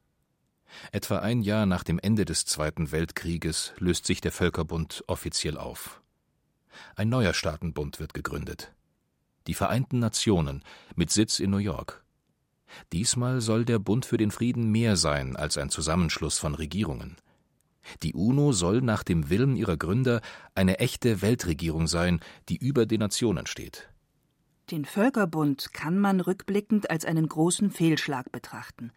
Etwa 0.92 1.20
ein 1.20 1.42
Jahr 1.42 1.66
nach 1.66 1.84
dem 1.84 1.98
Ende 1.98 2.26
des 2.26 2.46
Zweiten 2.46 2.92
Weltkrieges 2.92 3.74
löst 3.80 4.06
sich 4.06 4.22
der 4.22 4.32
Völkerbund 4.32 5.04
offiziell 5.08 5.58
auf. 5.58 6.02
Ein 6.96 7.10
neuer 7.10 7.34
Staatenbund 7.34 8.00
wird 8.00 8.14
gegründet. 8.14 8.72
Die 9.50 9.56
Vereinten 9.56 9.98
Nationen 9.98 10.64
mit 10.96 11.10
Sitz 11.10 11.40
in 11.40 11.50
New 11.50 11.58
York. 11.58 12.04
Diesmal 12.94 13.42
soll 13.42 13.66
der 13.66 13.80
Bund 13.80 14.06
für 14.06 14.18
den 14.18 14.30
Frieden 14.30 14.72
mehr 14.72 14.96
sein 14.96 15.36
als 15.36 15.58
ein 15.58 15.72
Zusammenschluss 15.72 16.38
von 16.38 16.54
Regierungen. 16.54 17.18
Die 18.04 18.14
UNO 18.14 18.52
soll 18.52 18.82
nach 18.82 19.04
dem 19.04 19.32
Willen 19.32 19.56
ihrer 19.56 19.76
Gründer 19.76 20.22
eine 20.54 20.78
echte 20.78 21.24
Weltregierung 21.24 21.88
sein, 21.88 22.20
die 22.48 22.58
über 22.58 22.86
den 22.86 23.00
Nationen 23.00 23.48
steht. 23.48 23.90
Den 24.70 24.86
Völkerbund 24.86 25.74
kann 25.74 25.98
man 25.98 26.20
rückblickend 26.20 26.92
als 26.92 27.04
einen 27.04 27.28
großen 27.28 27.72
Fehlschlag 27.72 28.32
betrachten. 28.32 28.92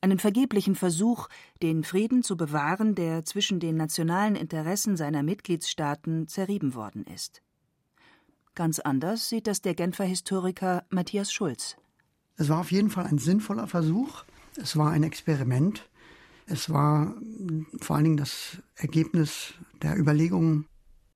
Einen 0.00 0.20
vergeblichen 0.20 0.76
Versuch, 0.76 1.26
den 1.64 1.82
Frieden 1.82 2.22
zu 2.22 2.36
bewahren, 2.36 2.94
der 2.94 3.24
zwischen 3.24 3.58
den 3.58 3.76
nationalen 3.76 4.36
Interessen 4.36 4.96
seiner 4.96 5.24
Mitgliedstaaten 5.24 6.28
zerrieben 6.28 6.76
worden 6.76 7.04
ist. 7.12 7.42
Ganz 8.56 8.78
anders 8.78 9.28
sieht 9.28 9.46
das 9.46 9.60
der 9.60 9.74
Genfer 9.74 10.04
Historiker 10.04 10.84
Matthias 10.88 11.30
Schulz. 11.30 11.76
Es 12.38 12.48
war 12.48 12.60
auf 12.60 12.72
jeden 12.72 12.88
Fall 12.88 13.04
ein 13.04 13.18
sinnvoller 13.18 13.66
Versuch. 13.66 14.24
Es 14.56 14.78
war 14.78 14.90
ein 14.92 15.02
Experiment. 15.02 15.90
Es 16.46 16.70
war 16.70 17.14
vor 17.82 17.96
allen 17.96 18.04
Dingen 18.04 18.16
das 18.16 18.62
Ergebnis 18.74 19.52
der 19.82 19.98
Überlegungen, 19.98 20.64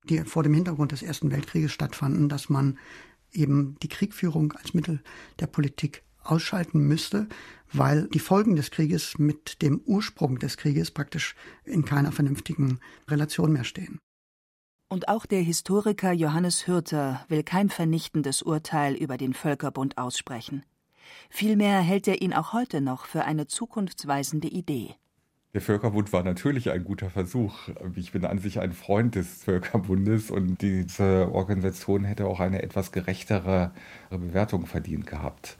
die 0.03 0.19
vor 0.19 0.43
dem 0.43 0.53
Hintergrund 0.53 0.91
des 0.91 1.01
Ersten 1.01 1.31
Weltkrieges 1.31 1.71
stattfanden, 1.71 2.29
dass 2.29 2.49
man 2.49 2.77
eben 3.31 3.75
die 3.81 3.89
Kriegführung 3.89 4.51
als 4.51 4.75
Mittel 4.75 5.01
der 5.39 5.47
Politik 5.47 6.03
ausschalten 6.21 6.87
müsste, 6.87 7.27
weil 7.73 8.07
die 8.09 8.19
Folgen 8.19 8.55
des 8.55 8.69
Krieges 8.69 9.17
mit 9.17 9.63
dem 9.63 9.81
Ursprung 9.85 10.37
des 10.37 10.57
Krieges 10.57 10.91
praktisch 10.91 11.33
in 11.63 11.85
keiner 11.85 12.11
vernünftigen 12.11 12.79
Relation 13.07 13.51
mehr 13.51 13.63
stehen. 13.63 13.97
Und 14.91 15.07
auch 15.07 15.25
der 15.25 15.39
Historiker 15.39 16.11
Johannes 16.11 16.67
Hürter 16.67 17.23
will 17.29 17.43
kein 17.43 17.69
vernichtendes 17.69 18.41
Urteil 18.41 18.93
über 18.93 19.15
den 19.15 19.33
Völkerbund 19.33 19.97
aussprechen. 19.97 20.65
Vielmehr 21.29 21.79
hält 21.79 22.09
er 22.09 22.21
ihn 22.21 22.33
auch 22.33 22.51
heute 22.51 22.81
noch 22.81 23.05
für 23.05 23.23
eine 23.23 23.47
zukunftsweisende 23.47 24.49
Idee. 24.49 24.95
Der 25.53 25.61
Völkerbund 25.61 26.11
war 26.11 26.23
natürlich 26.23 26.71
ein 26.71 26.83
guter 26.83 27.09
Versuch. 27.09 27.69
Ich 27.95 28.11
bin 28.11 28.25
an 28.25 28.39
sich 28.39 28.59
ein 28.59 28.73
Freund 28.73 29.15
des 29.15 29.45
Völkerbundes 29.45 30.29
und 30.29 30.61
diese 30.61 31.31
Organisation 31.31 32.03
hätte 32.03 32.25
auch 32.25 32.41
eine 32.41 32.61
etwas 32.61 32.91
gerechtere 32.91 33.71
Bewertung 34.09 34.65
verdient 34.65 35.07
gehabt. 35.07 35.55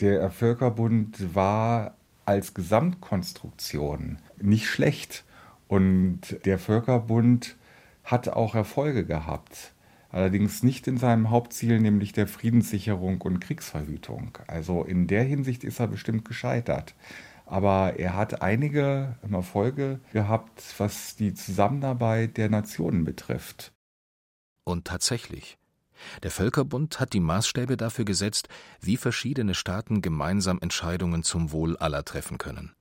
Der 0.00 0.28
Völkerbund 0.32 1.36
war 1.36 1.94
als 2.24 2.52
Gesamtkonstruktion 2.52 4.18
nicht 4.40 4.66
schlecht 4.66 5.22
und 5.68 6.44
der 6.44 6.58
Völkerbund 6.58 7.54
hat 8.04 8.28
auch 8.28 8.54
Erfolge 8.54 9.04
gehabt. 9.04 9.72
Allerdings 10.10 10.62
nicht 10.62 10.86
in 10.86 10.98
seinem 10.98 11.30
Hauptziel, 11.30 11.80
nämlich 11.80 12.12
der 12.12 12.26
Friedenssicherung 12.26 13.22
und 13.22 13.40
Kriegsverhütung. 13.40 14.36
Also 14.46 14.84
in 14.84 15.06
der 15.06 15.24
Hinsicht 15.24 15.64
ist 15.64 15.80
er 15.80 15.88
bestimmt 15.88 16.26
gescheitert. 16.26 16.94
Aber 17.46 17.98
er 17.98 18.14
hat 18.14 18.42
einige 18.42 19.16
Erfolge 19.30 20.00
gehabt, 20.12 20.62
was 20.78 21.16
die 21.16 21.34
Zusammenarbeit 21.34 22.36
der 22.36 22.50
Nationen 22.50 23.04
betrifft. 23.04 23.72
Und 24.64 24.86
tatsächlich. 24.86 25.58
Der 26.22 26.30
Völkerbund 26.30 27.00
hat 27.00 27.12
die 27.12 27.20
Maßstäbe 27.20 27.76
dafür 27.76 28.04
gesetzt, 28.04 28.48
wie 28.80 28.96
verschiedene 28.96 29.54
Staaten 29.54 30.02
gemeinsam 30.02 30.58
Entscheidungen 30.60 31.22
zum 31.22 31.52
Wohl 31.52 31.76
aller 31.76 32.04
treffen 32.04 32.38
können. 32.38 32.74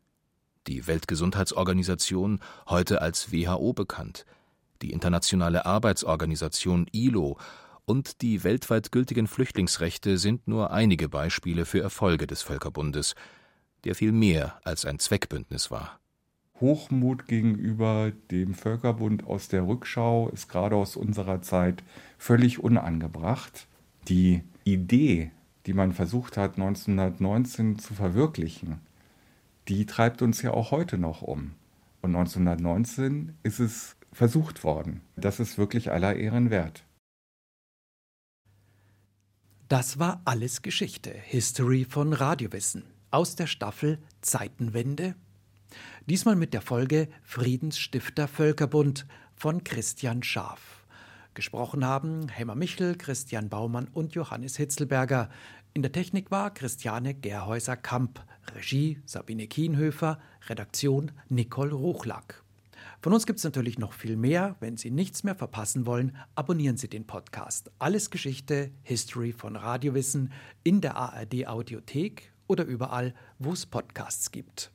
Die 0.68 0.86
Weltgesundheitsorganisation, 0.86 2.40
heute 2.68 3.02
als 3.02 3.32
WHO 3.32 3.74
bekannt, 3.74 4.26
die 4.82 4.92
Internationale 4.92 5.66
Arbeitsorganisation 5.66 6.88
ILO 6.92 7.38
und 7.86 8.22
die 8.22 8.44
weltweit 8.44 8.92
gültigen 8.92 9.28
Flüchtlingsrechte 9.28 10.18
sind 10.18 10.48
nur 10.48 10.72
einige 10.72 11.10
Beispiele 11.10 11.66
für 11.66 11.82
Erfolge 11.82 12.28
des 12.28 12.42
Völkerbundes, 12.42 13.16
der 13.84 13.96
viel 13.96 14.12
mehr 14.12 14.60
als 14.64 14.86
ein 14.86 15.00
Zweckbündnis 15.00 15.72
war. 15.72 16.00
Hochmut 16.60 17.26
gegenüber 17.26 18.12
dem 18.30 18.54
Völkerbund 18.54 19.26
aus 19.26 19.48
der 19.48 19.68
Rückschau 19.68 20.30
ist 20.30 20.48
gerade 20.48 20.76
aus 20.76 20.96
unserer 20.96 21.42
Zeit 21.42 21.84
völlig 22.20 22.60
unangebracht. 22.60 23.68
Die 24.08 24.44
Idee, 24.64 25.32
die 25.66 25.74
man 25.74 25.92
versucht 25.92 26.38
hat 26.38 26.54
1919 26.54 27.80
zu 27.80 27.96
verwirklichen, 27.96 28.80
die 29.68 29.86
treibt 29.88 30.22
uns 30.22 30.42
ja 30.44 30.52
auch 30.52 30.70
heute 30.70 31.00
noch 31.00 31.24
um. 31.24 31.54
Und 32.04 32.16
1919 32.16 33.36
ist 33.44 33.60
es 33.60 33.96
versucht 34.12 34.64
worden. 34.64 35.02
Das 35.16 35.40
ist 35.40 35.58
wirklich 35.58 35.92
aller 35.92 36.16
Ehren 36.16 36.50
wert. 36.50 36.86
Das 39.68 40.00
war 40.00 40.22
alles 40.26 40.62
Geschichte, 40.62 41.12
History 41.12 41.86
von 41.86 42.12
Radiowissen 42.12 42.84
aus 43.10 43.36
der 43.36 43.48
Staffel 43.48 44.00
Zeitenwende. 44.22 45.16
Diesmal 46.08 46.36
mit 46.36 46.54
der 46.54 46.62
Folge 46.62 47.08
Friedensstifter 47.24 48.28
Völkerbund 48.28 49.06
von 49.36 49.64
Christian 49.64 50.24
Schaaf. 50.24 50.86
Gesprochen 51.34 51.86
haben 51.86 52.28
Hemmer 52.28 52.56
Michel, 52.56 52.98
Christian 52.98 53.48
Baumann 53.48 53.88
und 53.88 54.14
Johannes 54.14 54.58
Hitzelberger. 54.58 55.30
In 55.74 55.82
der 55.82 55.94
Technik 55.94 56.32
war 56.32 56.54
Christiane 56.54 57.14
Gerhäuser-Kamp, 57.14 58.26
Regie 58.54 59.02
Sabine 59.06 59.48
Kienhöfer, 59.48 60.20
Redaktion 60.50 61.14
Nicole 61.30 61.74
Ruchlack. 61.74 62.41
Von 63.02 63.14
uns 63.14 63.26
gibt 63.26 63.40
es 63.40 63.44
natürlich 63.44 63.80
noch 63.80 63.94
viel 63.94 64.16
mehr. 64.16 64.58
Wenn 64.60 64.78
Sie 64.78 64.92
nichts 64.92 65.24
mehr 65.24 65.34
verpassen 65.34 65.88
wollen, 65.88 66.16
abonnieren 66.36 66.78
Sie 66.78 66.88
den 66.88 67.08
Podcast. 67.08 67.72
Alles 67.80 68.12
Geschichte, 68.12 68.70
History 68.84 69.32
von 69.32 69.56
Radiowissen 69.56 70.32
in 70.64 70.82
der 70.82 70.98
ARD 70.98 71.48
Audiothek 71.48 72.32
oder 72.46 72.64
überall, 72.64 73.16
wo 73.40 73.54
es 73.54 73.66
Podcasts 73.66 74.30
gibt. 74.30 74.72